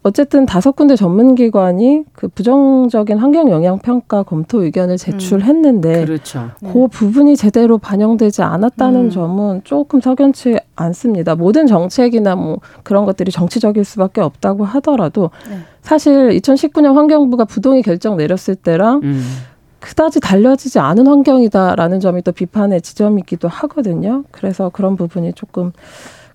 [0.05, 6.51] 어쨌든 다섯 군데 전문 기관이 그 부정적인 환경 영향 평가 검토 의견을 제출했는데 음, 그렇죠.
[6.59, 6.87] 그 네.
[6.89, 9.11] 부분이 제대로 반영되지 않았다는 음.
[9.11, 11.37] 점은 조금 석연치 않습니다.
[11.37, 15.59] 모든 정책이나 뭐 그런 것들이 정치적일 수밖에 없다고 하더라도 네.
[15.83, 19.23] 사실 2019년 환경부가 부동의 결정 내렸을 때랑 음.
[19.79, 24.25] 그다지 달려지지 않은 환경이다라는 점이 또 비판의 지점이기도 하거든요.
[24.31, 25.73] 그래서 그런 부분이 조금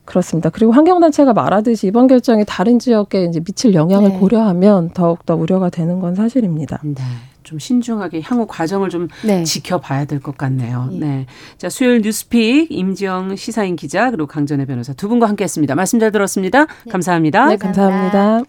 [0.08, 0.50] 그렇습니다.
[0.50, 4.18] 그리고 환경단체가 말하듯이 이번 결정이 다른 지역에 이제 미칠 영향을 네.
[4.18, 6.80] 고려하면 더욱더 우려가 되는 건 사실입니다.
[6.84, 6.96] 네.
[7.44, 9.44] 좀 신중하게 향후 과정을 좀 네.
[9.44, 10.90] 지켜봐야 될 것 같네요.
[10.94, 10.98] 예.
[11.00, 11.26] 네.
[11.58, 15.76] 자, 수요일 뉴스픽 임지영 시사인 기자 그리고 강전혜 변호사 두 분과 함께 했습니다.
[15.76, 16.66] 말씀 잘 들었습니다.
[16.66, 16.92] 네.
[16.92, 17.46] 감사합니다.
[17.48, 18.42] 네, 감사합니다.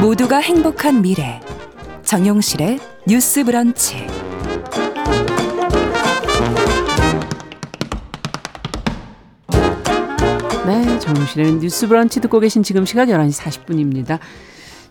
[0.00, 1.40] 모두가 행복한 미래.
[2.04, 4.27] 정용실의 뉴스 브런치.
[10.68, 14.18] 네, 정용실의 뉴스 브런치 듣고 계신 지금 시각 11시 40분입니다.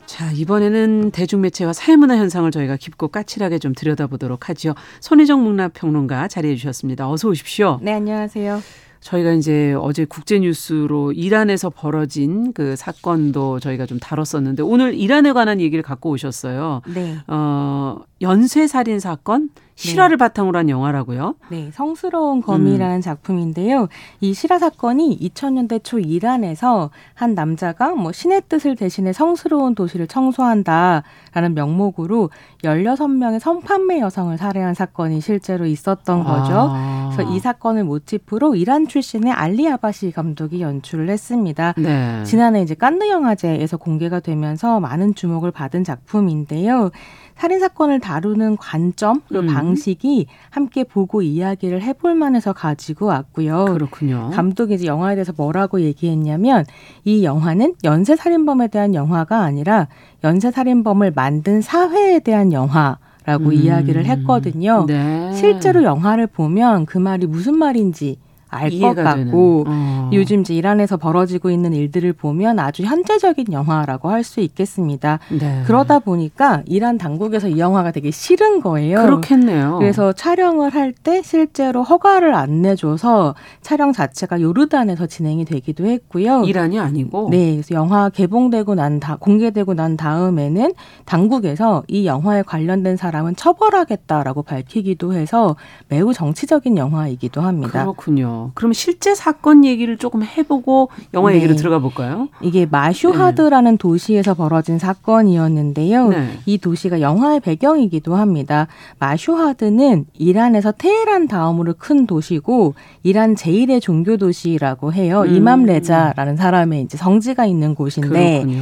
[0.08, 4.74] 자, 이번에는 대중매체와 사회문화 현상을 저희가 깊고 까칠하게 좀 들여다보도록 하죠.
[5.02, 7.08] 손희정 문화평론가 자리해 주셨습니다.
[7.08, 7.78] 어서 오십시오.
[7.84, 8.60] 네, 안녕하세요.
[9.02, 15.62] 저희가 이제 어제 국제 뉴스로 이란에서 벌어진 그 사건도 저희가 좀 다뤘었는데 오늘 이란에 관한
[15.62, 16.82] 얘기를 갖고 오셨어요.
[16.92, 17.18] 네.
[17.28, 20.26] 어, 연쇄 살인 사건 실화를 네.
[20.26, 21.36] 바탕으로 한 영화라고요?
[21.50, 23.02] 네, 성스러운 검이라는 음.
[23.02, 23.88] 작품인데요.
[24.20, 31.04] 이 실화 사건이 2000년대 초 이란에서 한 남자가 뭐 신의 뜻을 대신해 성스러운 도시를 청소한다
[31.38, 32.32] 라는 명목으로
[32.64, 36.72] 16명의 성판매 여성을 살해한 사건이 실제로 있었던 거죠.
[36.74, 37.12] 아.
[37.14, 41.76] 그래서 이 사건을 모티프로 이란 출신의 알리 아바시 감독이 연출을 했습니다.
[41.78, 42.24] 네.
[42.24, 46.90] 지난해 이제 깐느 영화제에서 공개가 되면서 많은 주목을 받은 작품인데요.
[47.36, 49.54] 살인 사건을 다루는 관점 그리고 음.
[49.54, 53.66] 방식이 함께 보고 이야기를 해볼 만해서 가지고 왔고요.
[53.66, 54.32] 그렇군요.
[54.34, 56.66] 감독이 이제 영화에 대해서 뭐라고 얘기했냐면
[57.06, 59.88] 이 영화는 연쇄 살인범에 대한 영화가 아니라
[60.24, 62.98] 연쇄 살인범을 만든 사회에 대한 영화.
[63.28, 63.54] 라고 음.
[63.54, 64.86] 이야기를 했거든요.
[64.88, 65.34] 네.
[65.34, 68.18] 실제로 영화를 보면 그 말이 무슨 말인지
[68.50, 70.10] 알 것 같고 어.
[70.14, 75.20] 요즘 이제 이란에서 벌어지고 있는 일들을 보면 아주 현재적인 영화라고 할 수 있겠습니다.
[75.40, 75.64] 네.
[75.66, 79.02] 그러다 보니까 이란 당국에서 이 영화가 되게 싫은 거예요.
[79.02, 79.78] 그렇겠네요.
[79.80, 86.44] 그래서 촬영을 할 때 실제로 허가를 안 내줘서 촬영 자체가 요르단에서 진행이 되기도 했고요.
[86.44, 87.28] 이란이 아니고.
[87.30, 90.74] 네, 그래서 영화 개봉되고 난 다 공개되고 난 다음에는
[91.06, 95.56] 당국에서 이 영화에 관련된 사람은 처벌하겠다라고 밝히기도 해서
[95.88, 97.82] 매우 정치적인 영화이기도 합니다.
[97.84, 98.37] 그렇군요.
[98.54, 101.38] 그럼 실제 사건 얘기를 조금 해보고 영화 네.
[101.38, 102.30] 얘기로 들어가 볼까요?
[102.42, 103.78] 이게 마슈하드라는 네.
[103.78, 106.10] 도시에서 벌어진 사건이었는데요.
[106.10, 106.40] 네.
[106.46, 108.68] 이 도시가 영화의 배경이기도 합니다.
[109.00, 115.22] 마슈하드는 이란에서 테헤란 다음으로 큰 도시고 이란 제일의 종교 도시라고 해요.
[115.28, 115.36] 음.
[115.36, 118.62] 이맘 레자라는 사람의 이제 성지가 있는 곳인데 그렇군요.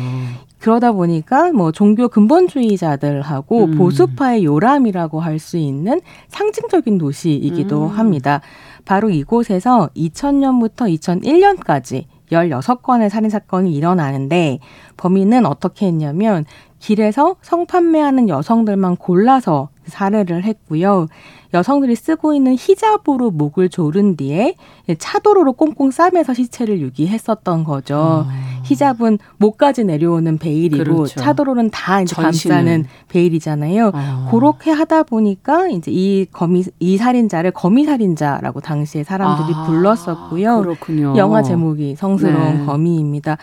[0.59, 3.77] 그러다 보니까 뭐 종교 근본주의자들하고 음.
[3.77, 5.99] 보수파의 요람이라고 할 수 있는
[6.29, 7.89] 상징적인 도시이기도 음.
[7.89, 8.39] 합니다.
[8.85, 14.59] 바로 이곳에서 2000년부터 2001년까지 16건의 살인 사건이 일어나는데
[14.97, 16.45] 범인은 어떻게 했냐면
[16.85, 21.07] 길에서 성판매하는 여성들만 골라서 살해를 했고요.
[21.51, 24.55] 여성들이 쓰고 있는 히잡으로 목을 조른 뒤에
[24.99, 28.25] 차도로로 꽁꽁 싸매서 시체를 유기했었던 거죠.
[28.27, 28.61] 아.
[28.65, 31.19] 히잡은 목까지 내려오는 베일이고 그렇죠.
[31.19, 32.15] 차도로는 다 이제.
[32.15, 33.91] 감싸는 베일이잖아요.
[33.93, 34.27] 아.
[34.29, 39.65] 그렇게 하다 보니까 이제 이 거미 이 살인자를 거미 살인자라고 당시에 사람들이 아.
[39.65, 40.61] 불렀었고요.
[40.61, 41.15] 그렇군요.
[41.17, 42.65] 영화 제목이 성스러운 네.
[42.65, 43.37] 거미입니다.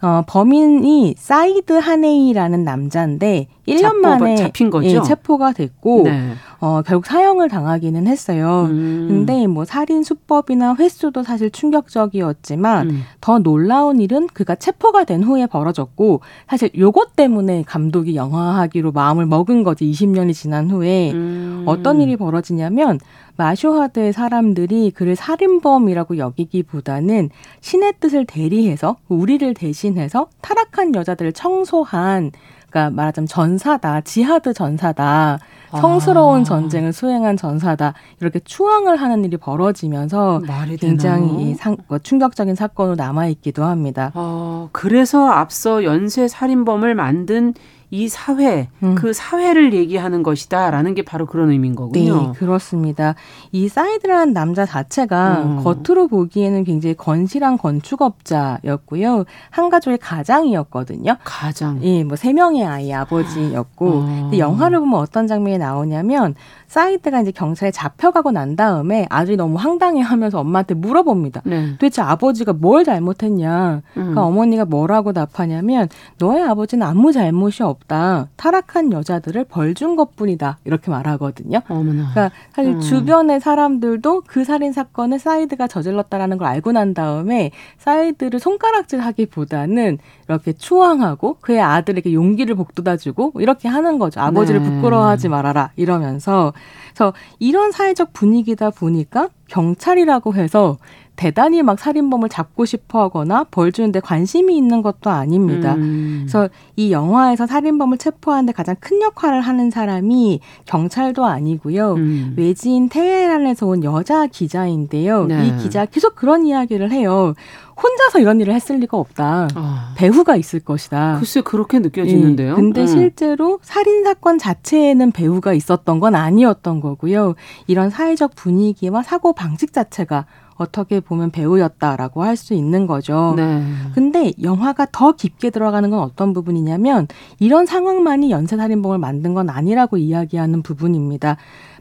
[0.00, 4.88] 어, 범인이 사이드 하네이라는 남자인데 1년 만에 잡힌 거죠?
[4.88, 6.34] 예, 체포가 됐고 네.
[6.60, 8.66] 어, 결국 사형을 당하기는 했어요.
[8.70, 9.06] 음.
[9.08, 13.02] 근데 뭐 살인 수법이나 횟수도 사실 충격적이었지만 음.
[13.20, 19.64] 더 놀라운 일은 그가 체포가 된 후에 벌어졌고 사실 요것 때문에 감독이 영화화하기로 마음을 먹은
[19.64, 21.64] 거지 20년이 지난 후에 음.
[21.66, 22.98] 어떤 일이 벌어지냐면
[23.38, 27.30] 마슈하드의 사람들이 그를 살인범이라고 여기기보다는
[27.60, 32.32] 신의 뜻을 대리해서 우리를 대신해서 타락한 여자들을 청소한
[32.68, 35.38] 그러니까 말하자면 전사다, 지하드 전사다,
[35.70, 36.44] 성스러운 아.
[36.44, 40.42] 전쟁을 수행한 전사다 이렇게 추앙을 하는 일이 벌어지면서
[40.78, 44.12] 굉장히 상, 뭐 충격적인 사건으로 남아 있기도 합니다.
[44.14, 47.54] 어, 그래서 앞서 연쇄 살인범을 만든
[47.90, 48.94] 이 사회, 음.
[48.94, 52.32] 그 사회를 얘기하는 것이다라는 게 바로 그런 의미인 거군요.
[52.32, 53.14] 네, 그렇습니다.
[53.50, 55.64] 이 사이드라는 남자 자체가 음.
[55.64, 59.24] 겉으로 보기에는 굉장히 건실한 건축업자였고요.
[59.50, 61.16] 한 가족의 가장이었거든요.
[61.24, 61.80] 가장.
[61.82, 63.88] 예, 뭐 세 명의 아이 아버지였고.
[63.88, 64.06] 어.
[64.22, 66.34] 근데 영화를 보면 어떤 장면이 나오냐면
[66.68, 71.40] 사이드가 이제 경찰에 잡혀가고 난 다음에 아들이 너무 황당해하면서 엄마한테 물어봅니다.
[71.44, 71.72] 네.
[71.72, 73.76] 도대체 아버지가 뭘 잘못했냐?
[73.76, 73.82] 음.
[73.94, 75.88] 그러니까 어머니가 뭐라고 답하냐면
[76.18, 78.28] 너의 아버지는 아무 잘못이 없다.
[78.36, 80.58] 타락한 여자들을 벌 준 것뿐이다.
[80.64, 81.60] 이렇게 말하거든요.
[81.68, 82.10] 어머나.
[82.10, 82.80] 그러니까 사실 음.
[82.80, 89.98] 주변의 사람들도 그 살인 사건을 사이드가 저질렀다라는 걸 알고 난 다음에 사이드를 손가락질하기보다는
[90.28, 94.20] 이렇게 추앙하고 그의 아들에게 용기를 북돋아주고 이렇게 하는 거죠.
[94.20, 94.68] 아버지를 네.
[94.70, 96.52] 부끄러워하지 말아라 이러면서
[96.94, 100.78] 그래서 이런 사회적 분위기다 보니까 경찰이라고 해서
[101.18, 105.74] 대단히 막 살인범을 잡고 싶어 하거나 벌 주는데 관심이 있는 것도 아닙니다.
[105.74, 106.20] 음.
[106.20, 111.94] 그래서 이 영화에서 살인범을 체포하는데 가장 큰 역할을 하는 사람이 경찰도 아니고요.
[111.94, 112.34] 음.
[112.36, 115.26] 외지인 테헤란에서 온 여자 기자인데요.
[115.26, 115.48] 네.
[115.48, 117.34] 이 기자 계속 그런 이야기를 해요.
[117.82, 119.48] 혼자서 이런 일을 했을 리가 없다.
[119.54, 119.94] 아.
[119.96, 121.16] 배후가 있을 것이다.
[121.18, 122.52] 글쎄 그렇게 느껴지는데요.
[122.52, 122.54] 예.
[122.54, 122.86] 근데 음.
[122.86, 127.34] 실제로 살인 사건 자체에는 배후가 있었던 건 아니었던 거고요.
[127.66, 130.26] 이런 사회적 분위기와 사고 방식 자체가
[130.58, 133.34] 어떻게 보면 배우였다라고 할 수 있는 거죠.
[133.36, 133.62] 네.
[133.94, 137.08] 근데 영화가 더 깊게 들어가는 건 어떤 부분이냐면
[137.40, 141.36] 이런 상황만이 연쇄살인범을 만든 건 아니라고 이야기하는 부분입니다.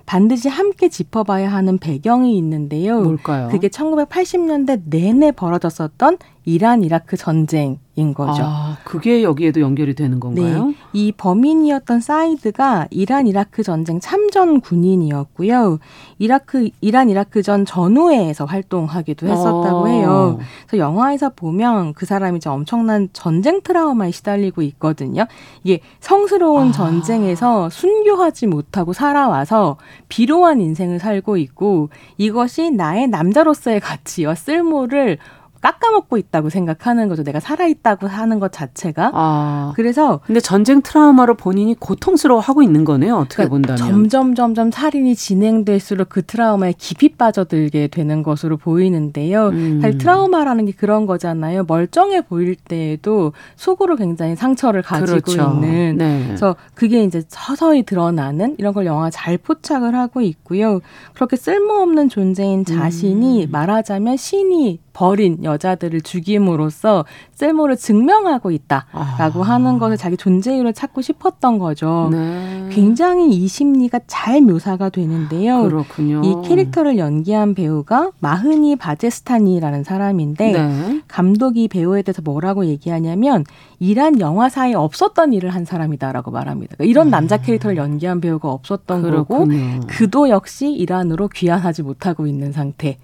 [0.07, 3.01] 반드시 함께 짚어봐야 하는 배경이 있는데요.
[3.01, 3.49] 뭘까요?
[3.51, 6.17] 그게 1980년대 내내 벌어졌었던
[6.47, 8.41] 이란 이라크 전쟁인 거죠.
[8.45, 10.67] 아, 그게 여기에도 연결이 되는 건가요?
[10.67, 10.75] 네.
[10.93, 15.79] 이 범인이었던 사이드가 이란 이라크 전쟁 참전 군인이었고요.
[16.19, 19.87] 이라크 이란 이라크 전 전우회에서 활동하기도 했었다고 어.
[19.87, 20.39] 해요.
[20.65, 25.25] 그래서 영화에서 보면 그 사람이 이제 엄청난 전쟁 트라우마에 시달리고 있거든요.
[25.65, 26.71] 이게 성스러운 아.
[26.71, 29.75] 전쟁에서 순교하지 못하고 살아와서
[30.07, 35.17] 비루한 인생을 살고 있고 이것이 나의 남자로서의 가치와 쓸모를
[35.61, 37.23] 깎아먹고 있다고 생각하는 거죠.
[37.23, 39.11] 내가 살아있다고 하는 것 자체가.
[39.13, 39.73] 아.
[39.75, 40.21] 그래서.
[40.25, 43.15] 근데 전쟁 트라우마로 본인이 고통스러워 하고 있는 거네요.
[43.15, 43.77] 어떻게 그러니까 본다면.
[43.77, 49.49] 점점 점점 살인이 진행될수록 그 트라우마에 깊이 빠져들게 되는 것으로 보이는데요.
[49.49, 49.79] 음.
[49.81, 51.63] 사실 트라우마라는 게 그런 거잖아요.
[51.67, 55.59] 멀쩡해 보일 때에도 속으로 굉장히 상처를 가지고 그렇죠.
[55.61, 55.97] 있는.
[55.97, 56.23] 네.
[56.27, 60.79] 그래서 그게 이제 서서히 드러나는 이런 걸 영화가 잘 포착을 하고 있고요.
[61.13, 63.51] 그렇게 쓸모없는 존재인 자신이 음.
[63.51, 69.47] 말하자면 신이 버린 여자들을 죽임으로써 쓸모를 증명하고 있다라고 아.
[69.47, 72.09] 하는 것을 자기 존재 이유를 찾고 싶었던 거죠.
[72.11, 72.67] 네.
[72.71, 75.61] 굉장히 이 심리가 잘 묘사가 되는데요.
[75.61, 76.23] 그렇군요.
[76.23, 81.01] 이 캐릭터를 연기한 배우가 마흐니 바제스타니라는 사람인데 네.
[81.07, 83.43] 감독이 배우에 대해서 뭐라고 얘기하냐면
[83.77, 86.75] 이란 영화사에 없었던 일을 한 사람이다라고 말합니다.
[86.75, 87.11] 그러니까 이런 아.
[87.11, 89.79] 남자 캐릭터를 연기한 배우가 없었던 그렇군요.
[89.79, 92.97] 거고 그도 역시 이란으로 귀환하지 못하고 있는 상태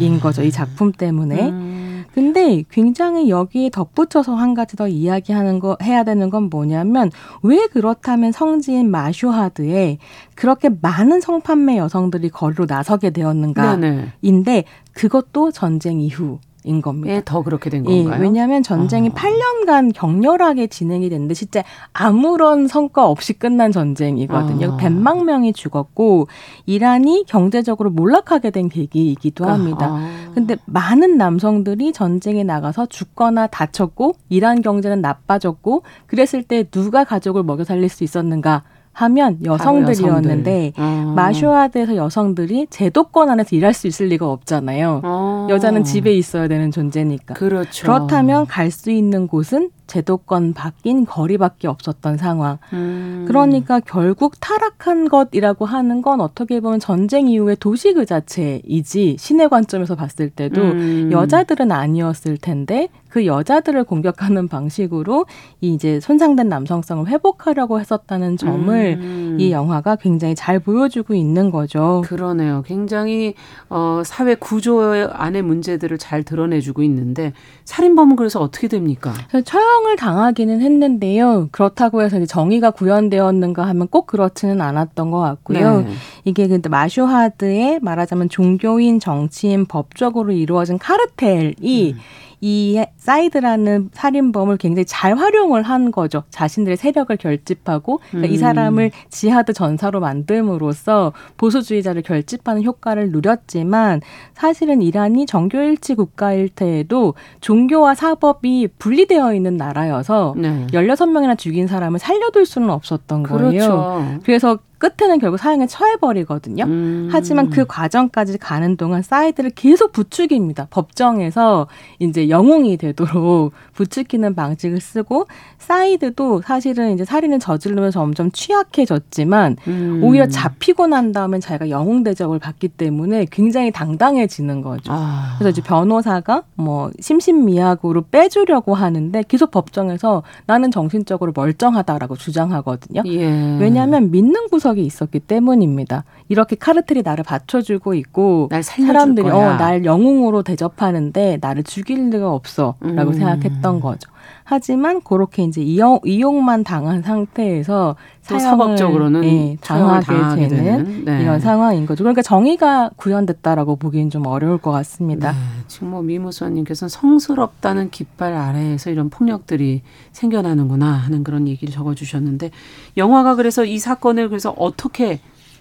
[0.00, 0.20] 인 네.
[0.20, 0.42] 거죠.
[0.42, 1.50] 이 작품 때문에.
[1.50, 2.04] 음.
[2.12, 7.10] 근데 굉장히 여기에 덧붙여서 한 가지 더 이야기하는 거 해야 되는 건 뭐냐면
[7.42, 9.98] 왜 그렇다면 성지인 마슈하드에
[10.34, 17.14] 그렇게 많은 성판매 여성들이 거리로 나서게 되었는가인데 그것도 전쟁 이후 인 겁니다.
[17.14, 18.18] 예, 더 그렇게 된 건가요?
[18.18, 19.12] 예, 왜냐하면 전쟁이 아.
[19.12, 24.72] 8년간 격렬하게 진행이 됐는데 진짜 아무런 성과 없이 끝난 전쟁이거든요.
[24.72, 24.76] 아.
[24.76, 26.28] 100만 명이 죽었고
[26.66, 29.86] 이란이 경제적으로 몰락하게 된 계기이기도 합니다.
[29.90, 30.30] 아.
[30.34, 37.64] 근데 많은 남성들이 전쟁에 나가서 죽거나 다쳤고 이란 경제는 나빠졌고 그랬을 때 누가 가족을 먹여
[37.64, 38.64] 살릴 수 있었는가?
[38.92, 41.12] 하면 여성들이었는데 어.
[41.16, 45.00] 마쇼아드에서 여성들이 제도권 안에서 일할 수 있을 리가 없잖아요.
[45.04, 45.46] 어.
[45.50, 47.34] 여자는 집에 있어야 되는 존재니까.
[47.34, 47.82] 그렇죠.
[47.82, 52.58] 그렇다면 갈 수 있는 곳은 제도권 바뀐 거리밖에 없었던 상황.
[52.72, 53.24] 음.
[53.26, 59.96] 그러니까 결국 타락한 것이라고 하는 건 어떻게 보면 전쟁 이후의 도시 그 자체이지 신의 관점에서
[59.96, 61.10] 봤을 때도 음.
[61.10, 65.26] 여자들은 아니었을 텐데 그 여자들을 공격하는 방식으로
[65.60, 69.36] 이제 손상된 남성성을 회복하려고 했었다는 점을 음.
[69.40, 72.02] 이 영화가 굉장히 잘 보여주고 있는 거죠.
[72.06, 72.62] 그러네요.
[72.64, 73.34] 굉장히
[73.68, 74.80] 어, 사회 구조
[75.12, 77.32] 안의 문제들을 잘 드러내주고 있는데
[77.64, 79.12] 살인범은 그래서 어떻게 됩니까?
[79.44, 81.48] 처형 처형을 당하기는 했는데요.
[81.50, 85.82] 그렇다고 해서 정의가 구현되었는가 하면 꼭 그렇지는 않았던 것 같고요.
[85.82, 85.88] 네.
[86.24, 91.98] 이게 근데 마쇼하드의 말하자면 종교인, 정치인, 법적으로 이루어진 카르텔이 음.
[92.40, 96.22] 이 사이드라는 살인범을 굉장히 잘 활용을 한 거죠.
[96.30, 98.34] 자신들의 세력을 결집하고 그러니까 음.
[98.34, 104.00] 이 사람을 지하드 전사로 만듦으로써 보수주의자를 결집하는 효과를 누렸지만
[104.34, 110.66] 사실은 이란이 정교일치 국가일 때에도 종교와 사법이 분리되어 있는 나라여서 네.
[110.72, 113.50] 16명이나 죽인 사람을 살려둘 수는 없었던 거예요.
[113.50, 114.18] 그렇죠.
[114.24, 116.64] 그래서 끝에는 결국 사형에 처해버리거든요.
[116.64, 117.08] 음.
[117.12, 120.68] 하지만 그 과정까지 가는 동안 사이드를 계속 부추깁니다.
[120.70, 121.68] 법정에서
[121.98, 125.26] 이제 영웅이 되도록 부추기는 방식을 쓰고
[125.58, 130.00] 사이드도 사실은 이제 살인을 저지르면서 점점 취약해졌지만 음.
[130.02, 134.92] 오히려 잡히고 난 다음엔 자기가 영웅 대접을 받기 때문에 굉장히 당당해지는 거죠.
[134.92, 135.34] 아.
[135.38, 143.02] 그래서 이제 변호사가 뭐 심신미약으로 빼주려고 하는데 계속 법정에서 나는 정신적으로 멀쩡하다라고 주장하거든요.
[143.06, 143.58] 예.
[143.60, 146.04] 왜냐하면 믿는 구석 구석이 있었기 때문입니다.
[146.28, 153.12] 이렇게 카르텔이 나를 받쳐주고 있고 사람들이 어, 날 영웅으로 대접하는데 나를 죽일 리가 없어라고 음.
[153.12, 154.10] 생각했던 거죠.
[154.50, 157.94] 하지만 그렇게 이제 이용, 이용만 당한 상태에서
[158.28, 161.22] 또 사법적으로는 예, 당하게, 당하게, 되는, 되는 네.
[161.22, 162.02] 이런 상황인 거죠.
[162.02, 165.30] 그러니까 정의가 구현됐다라고 보기엔 좀 어려울 것 같습니다.
[165.30, 165.38] 네.
[165.68, 172.50] 지금 뭐 미무수원님께서는 성스럽다는 깃발 아래에서 이런 폭력들이 생겨나는구나 하는 그런 얘기를 적어주셨는데
[172.96, 175.20] 영화가 그래서 이 사건을 그래서 어떻게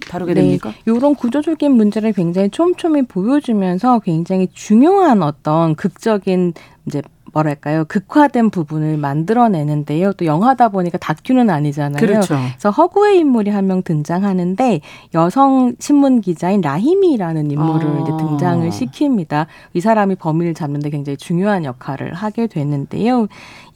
[0.10, 0.74] 다루게 네, 됩니까?
[0.88, 6.54] 이런 구조적인 문제를 굉장히 촘촘히 보여주면서 굉장히 중요한 어떤 극적인
[6.88, 7.04] 이제
[7.34, 10.14] 뭐랄까요 극화된 부분을 만들어내는데요.
[10.14, 12.00] 또 영화다 보니까 다큐는 아니잖아요.
[12.06, 12.36] 그렇죠.
[12.36, 14.82] 그래서 허구의 인물이 한 명 등장하는데
[15.14, 18.00] 여성 신문 기자인 라히미라는 인물을 아.
[18.02, 19.46] 이제 등장을 시킵니다.
[19.74, 23.28] 이 사람이 범인을 잡는데 굉장히 중요한 역할을 하게 되는데요.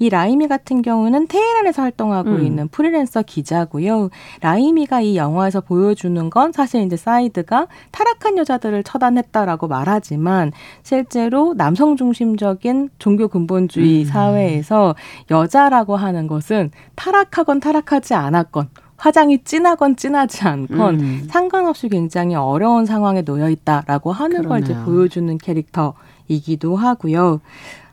[0.04, 2.45] 이 라히미 같은 경우는 테헤란에서 활동하고 음.
[2.45, 4.10] 있는 프리랜서 기자고요.
[4.41, 10.51] 라히미가 이 영화에서 보여주는 건 사실 이제 사이드가 타락한 여자들을 처단했다라고 말하지만
[10.84, 14.06] 실제로 남성 중심적인 종교 근본주의 음.
[14.06, 14.95] 사회에서
[15.32, 21.28] 여자라고 하는 것은 타락하건 타락하지 않았건 화장이 진하건 진하지 않건 음.
[21.30, 24.49] 상관없이 굉장히 어려운 상황에 놓여 있다라고 하는 그러네요.
[24.49, 25.93] 걸 이제 보여주는 캐릭터
[26.28, 27.42] 이기도 하고요.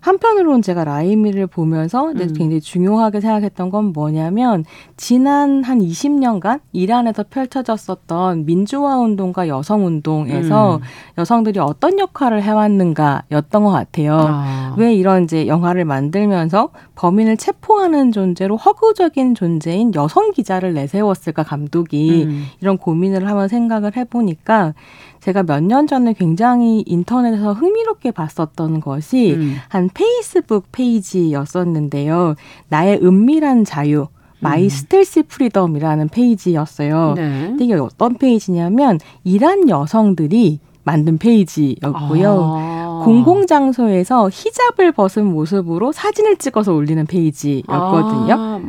[0.01, 2.16] 한편으로는 제가 라이미를 보면서 음.
[2.16, 4.64] 굉장히 중요하게 생각했던 건 뭐냐면
[4.97, 10.81] 지난 한 20년간 이란에서 펼쳐졌었던 민주화 운동과 여성 운동에서 음.
[11.18, 14.16] 여성들이 어떤 역할을 해왔는가였던 것 같아요.
[14.18, 14.74] 아.
[14.78, 22.47] 왜 이런 이제 영화를 만들면서 범인을 체포하는 존재로 허구적인 존재인 여성 기자를 내세웠을까 감독이 음.
[22.61, 24.72] 이런 고민을 하면 생각을 해보니까
[25.20, 29.56] 제가 몇 년 전에 굉장히 인터넷에서 흥미롭게 봤었던 것이 음.
[29.68, 32.34] 한 페이스북 페이지였었는데요.
[32.68, 34.06] 나의 은밀한 자유.
[34.42, 34.68] My 음.
[34.70, 37.12] Stealthy Freedom이라는 페이지였어요.
[37.14, 37.46] 네.
[37.48, 42.54] 근데 이게 어떤 페이지냐면 이란 여성들이 만든 페이지였고요.
[42.56, 43.02] 아.
[43.04, 48.34] 공공장소에서 히잡을 벗은 모습으로 사진을 찍어서 올리는 페이지였거든요.
[48.34, 48.60] 아.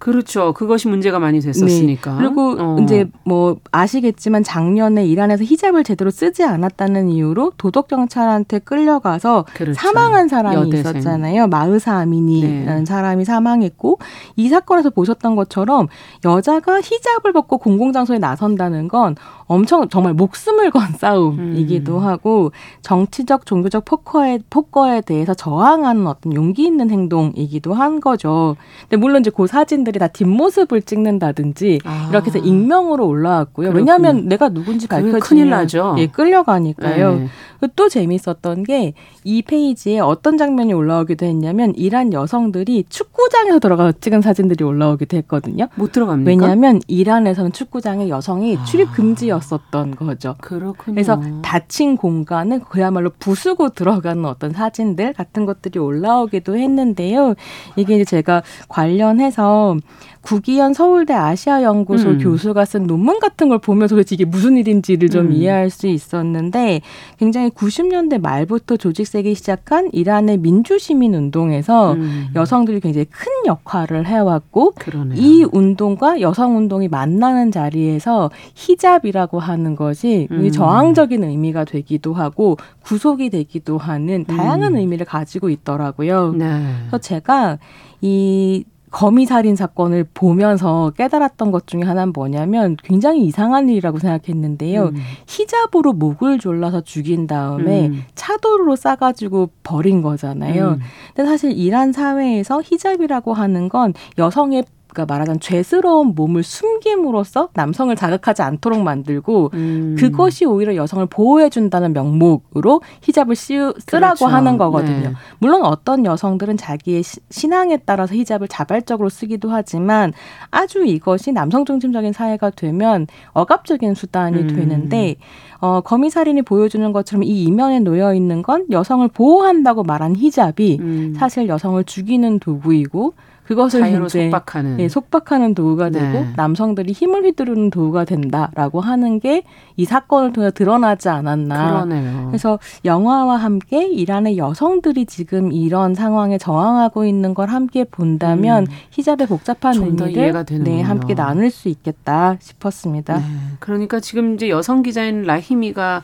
[0.00, 0.54] 그렇죠.
[0.54, 2.12] 그것이 문제가 많이 됐었으니까.
[2.14, 2.18] 네.
[2.18, 2.76] 그리고 어.
[2.80, 9.78] 이제 뭐 아시겠지만 작년에 이란에서 히잡을 제대로 쓰지 않았다는 이유로 도덕 경찰한테 끌려가서 그렇죠.
[9.78, 10.96] 사망한 사람이 여대생.
[10.96, 11.46] 있었잖아요.
[11.48, 12.84] 마으사 아미니라는 네.
[12.86, 13.98] 사람이 사망했고
[14.36, 15.88] 이 사건에서 보셨던 것처럼
[16.24, 19.16] 여자가 히잡을 벗고 공공장소에 나선다는 건
[19.50, 22.04] 엄청 정말 목숨을 건 싸움이기도 음.
[22.04, 28.56] 하고 정치적 종교적 포커에 포커에 대해서 저항하는 어떤 용기 있는 행동이기도 한 거죠.
[28.82, 32.06] 근데 물론 이제 그 사진들이 다 뒷모습을 찍는다든지 아.
[32.10, 33.72] 이렇게 해서 익명으로 올라왔고요.
[33.72, 33.80] 그렇군요.
[33.92, 35.96] 왜냐하면 내가 누군지 밝혀지면 큰일 나죠.
[35.98, 37.14] 예, 끌려가니까요.
[37.14, 37.28] 네.
[37.74, 38.94] 또 재밌었던 게
[39.24, 45.68] 이 페이지에 어떤 장면이 올라오기도 했냐면 이란 여성들이 축구장에서 들어가서 찍은 사진들이 올라오기도 했거든요.
[45.74, 46.30] 못 들어갑니까?
[46.30, 48.64] 왜냐하면 이란에서는 축구장에 여성이 아.
[48.64, 50.36] 출입 금지 였었던 거죠.
[50.40, 50.94] 그렇군요.
[50.94, 57.34] 그래서 닫힌 공간을 그야말로 부수고 들어가는 어떤 사진들 같은 것들이 올라오기도 했는데요.
[57.76, 59.76] 이게 이제 제가 관련해서
[60.22, 62.18] 구기현 서울대 아시아연구소 음.
[62.18, 65.32] 교수가 쓴 논문 같은 걸 보면서 도대체 이게 무슨 일인지를 좀 음.
[65.32, 66.82] 이해할 수 있었는데
[67.18, 72.28] 굉장히 90년대 말부터 조직세기 시작한 이란의 민주시민 운동에서 음.
[72.34, 75.20] 여성들이 굉장히 큰 역할을 해왔고 그러네요.
[75.20, 80.50] 이 운동과 여성 운동이 만나는 자리에서 히잡이라고 하는 것이 음.
[80.50, 84.78] 저항적인 의미가 되기도 하고 구속이 되기도 하는 다양한 음.
[84.78, 86.32] 의미를 가지고 있더라고요.
[86.32, 86.62] 네.
[86.80, 87.58] 그래서 제가
[88.00, 94.86] 이 거미 살인 사건을 보면서 깨달았던 것 중에 하나는 뭐냐면 굉장히 이상한 일이라고 생각했는데요.
[94.86, 94.96] 음.
[95.28, 98.02] 히잡으로 목을 졸라서 죽인 다음에 음.
[98.16, 100.70] 차도로 싸가지고 버린 거잖아요.
[100.70, 100.80] 음.
[101.14, 108.42] 근데 사실 이란 사회에서 히잡이라고 하는 건 여성의 그러니까 말하자면 죄스러운 몸을 숨김으로써 남성을 자극하지
[108.42, 109.96] 않도록 만들고 음.
[109.98, 114.26] 그것이 오히려 여성을 보호해 준다는 명목으로 히잡을 쓰라고 그렇죠.
[114.26, 115.10] 하는 거거든요.
[115.10, 115.14] 네.
[115.38, 120.12] 물론 어떤 여성들은 자기의 시, 신앙에 따라서 히잡을 자발적으로 쓰기도 하지만
[120.50, 124.48] 아주 이것이 남성 중심적인 사회가 되면 억압적인 수단이 음.
[124.48, 125.16] 되는데
[125.60, 131.14] 어, 거미살인이 보여주는 것처럼 이 이면에 놓여 있는 건 여성을 보호한다고 말한 히잡이 음.
[131.16, 133.14] 사실 여성을 죽이는 도구이고
[133.50, 136.32] 그것을 자유로 속박하는 예, 속박하는 도구가 되고 네.
[136.36, 139.42] 남성들이 힘을 휘두르는 도구가 된다라고 하는 게
[139.80, 141.70] 이 사건을 통해 드러나지 않았나.
[141.70, 142.26] 그러네요.
[142.26, 148.72] 그래서 영화와 함께 이란의 여성들이 지금 이런 상황에 저항하고 있는 걸 함께 본다면 음.
[148.90, 153.18] 히잡의 복잡한 의미를 네, 함께 나눌 수 있겠다 싶었습니다.
[153.18, 153.24] 네.
[153.58, 156.02] 그러니까 지금 이제 여성 기자인 라히미가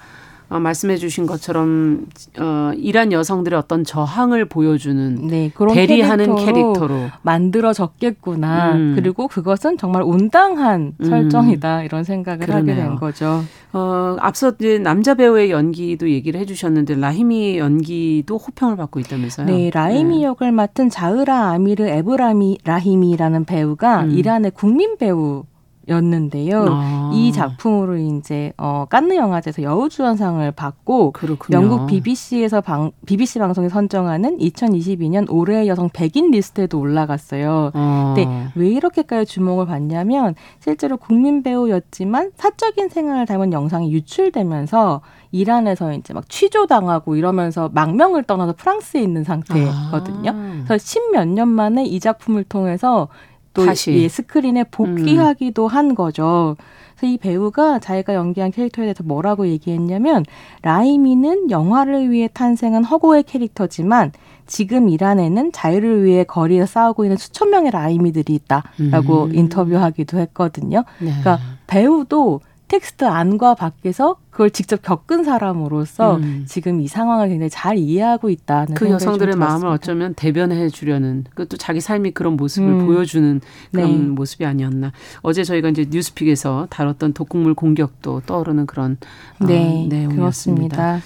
[0.49, 2.07] 어, 말씀해 주신 것처럼
[2.39, 7.11] 어, 이란 여성들의 어떤 저항을 보여주는 네, 그런 대리하는 캐릭터로, 캐릭터로.
[7.23, 8.75] 만들어졌겠구나.
[8.75, 8.93] 음.
[8.95, 11.05] 그리고 그것은 정말 온당한 음.
[11.05, 12.75] 설정이다 이런 생각을 그러네요.
[12.75, 13.43] 하게 된 거죠.
[13.73, 19.47] 어, 앞서 이제 남자 배우의 연기도 얘기를 해 주셨는데 라히미 연기도 호평을 받고 있다면서요?
[19.47, 20.23] 네, 라히미 네.
[20.25, 24.11] 역을 맡은 자으라 아미르 에브라미 라히미라는 배우가 음.
[24.13, 25.45] 이란의 국민 배우
[25.89, 26.67] 였는데요.
[26.69, 27.11] 아.
[27.15, 31.59] 이 작품으로 이제 어 깐느 영화제에서 여우주연상을 받고 그렇군요.
[31.59, 37.71] 영국 BBC에서 방 BBC 방송이 선정하는 2022년 올해의 여성 100인 리스트에도 올라갔어요.
[37.75, 38.15] 아.
[38.15, 46.15] 근데 왜 이렇게까지 주목을 받냐면 실제로 국민 배우였지만 사적인 생활을 담은 영상이 유출되면서 이란에서 이제
[46.15, 50.31] 막 취조당하고 이러면서 망명을 떠나서 프랑스에 있는 상태거든요.
[50.31, 50.63] 아.
[50.67, 53.09] 그래서 십몇 년 만에 이 작품을 통해서
[53.57, 53.93] 또 다시.
[53.93, 55.69] 예, 스크린에 복귀하기도 음.
[55.69, 56.57] 한 거죠.
[56.97, 60.25] 그래서 이 배우가 자기가 연기한 캐릭터에 대해서 뭐라고 얘기했냐면
[60.63, 64.13] 라이미는 영화를 위해 탄생한 허고의 캐릭터지만
[64.47, 69.35] 지금 이란에는 자유를 위해 거리에 싸우고 있는 수천 명의 라이미들이 있다라고 음.
[69.35, 70.85] 인터뷰하기도 했거든요.
[71.01, 71.11] 네.
[71.11, 76.45] 그러니까 배우도 텍스트 안과 밖에서 그걸 직접 겪은 사람으로서 음.
[76.49, 81.81] 지금 이 상황을 굉장히 잘 이해하고 있다는 그 여성들의 마음을 어쩌면 대변해 주려는 그것도 자기
[81.81, 82.87] 삶이 그런 모습을 음.
[82.87, 83.41] 보여주는
[83.71, 83.97] 그런 네.
[83.99, 84.93] 모습이 아니었나.
[85.23, 88.97] 어제 저희가 이제 뉴스픽에서 다뤘던 독극물 공격도 떠오르는 그런
[89.41, 90.77] 어, 네, 어, 내용이었습니다.
[90.77, 91.01] 그렇습니다.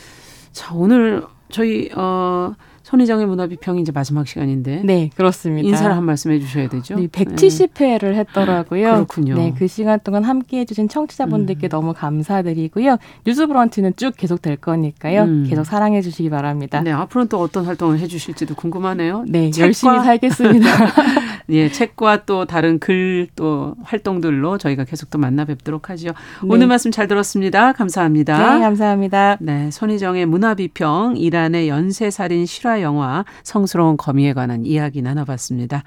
[0.52, 2.54] 자 오늘 저희 어.
[2.82, 4.82] 손희정의 문화비평이 이제 마지막 시간인데.
[4.84, 5.68] 네, 그렇습니다.
[5.68, 6.96] 인사를 한 말씀 해주셔야 되죠.
[6.96, 8.92] 네, 170회를 했더라고요.
[8.92, 9.34] 그렇군요.
[9.36, 11.70] 네, 그 시간 동안 함께 해주신 청취자분들께 음.
[11.70, 12.98] 너무 감사드리고요.
[13.26, 15.22] 뉴스 브런치는 쭉 계속 될 거니까요.
[15.22, 15.46] 음.
[15.48, 16.80] 계속 사랑해 주시기 바랍니다.
[16.80, 19.24] 네, 앞으로는 또 어떤 활동을 해주실지도 궁금하네요.
[19.28, 20.68] 네, 책과, 열심히 살겠습니다.
[21.50, 26.08] 예, 책과 또 다른 글 또 활동들로 저희가 계속 또 만나 뵙도록 하죠.
[26.08, 26.48] 네.
[26.48, 27.72] 오늘 말씀 잘 들었습니다.
[27.72, 28.54] 감사합니다.
[28.54, 29.36] 네, 감사합니다.
[29.40, 35.84] 네, 손희정의 문화비평, 이란의 연쇄살인 실화 영화 성스러운 거미에 관한 이야기 나눠봤습니다.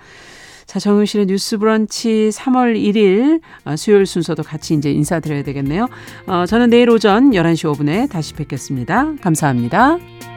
[0.66, 5.88] 자, 정용실의 뉴스 브런치 3월 1일 어, 수요일 순서도 같이 이제 인사드려야 되겠네요.
[6.28, 9.14] 어, 저는 내일 오전 11시 5분에 다시 뵙겠습니다.
[9.22, 10.33] 감사합니다.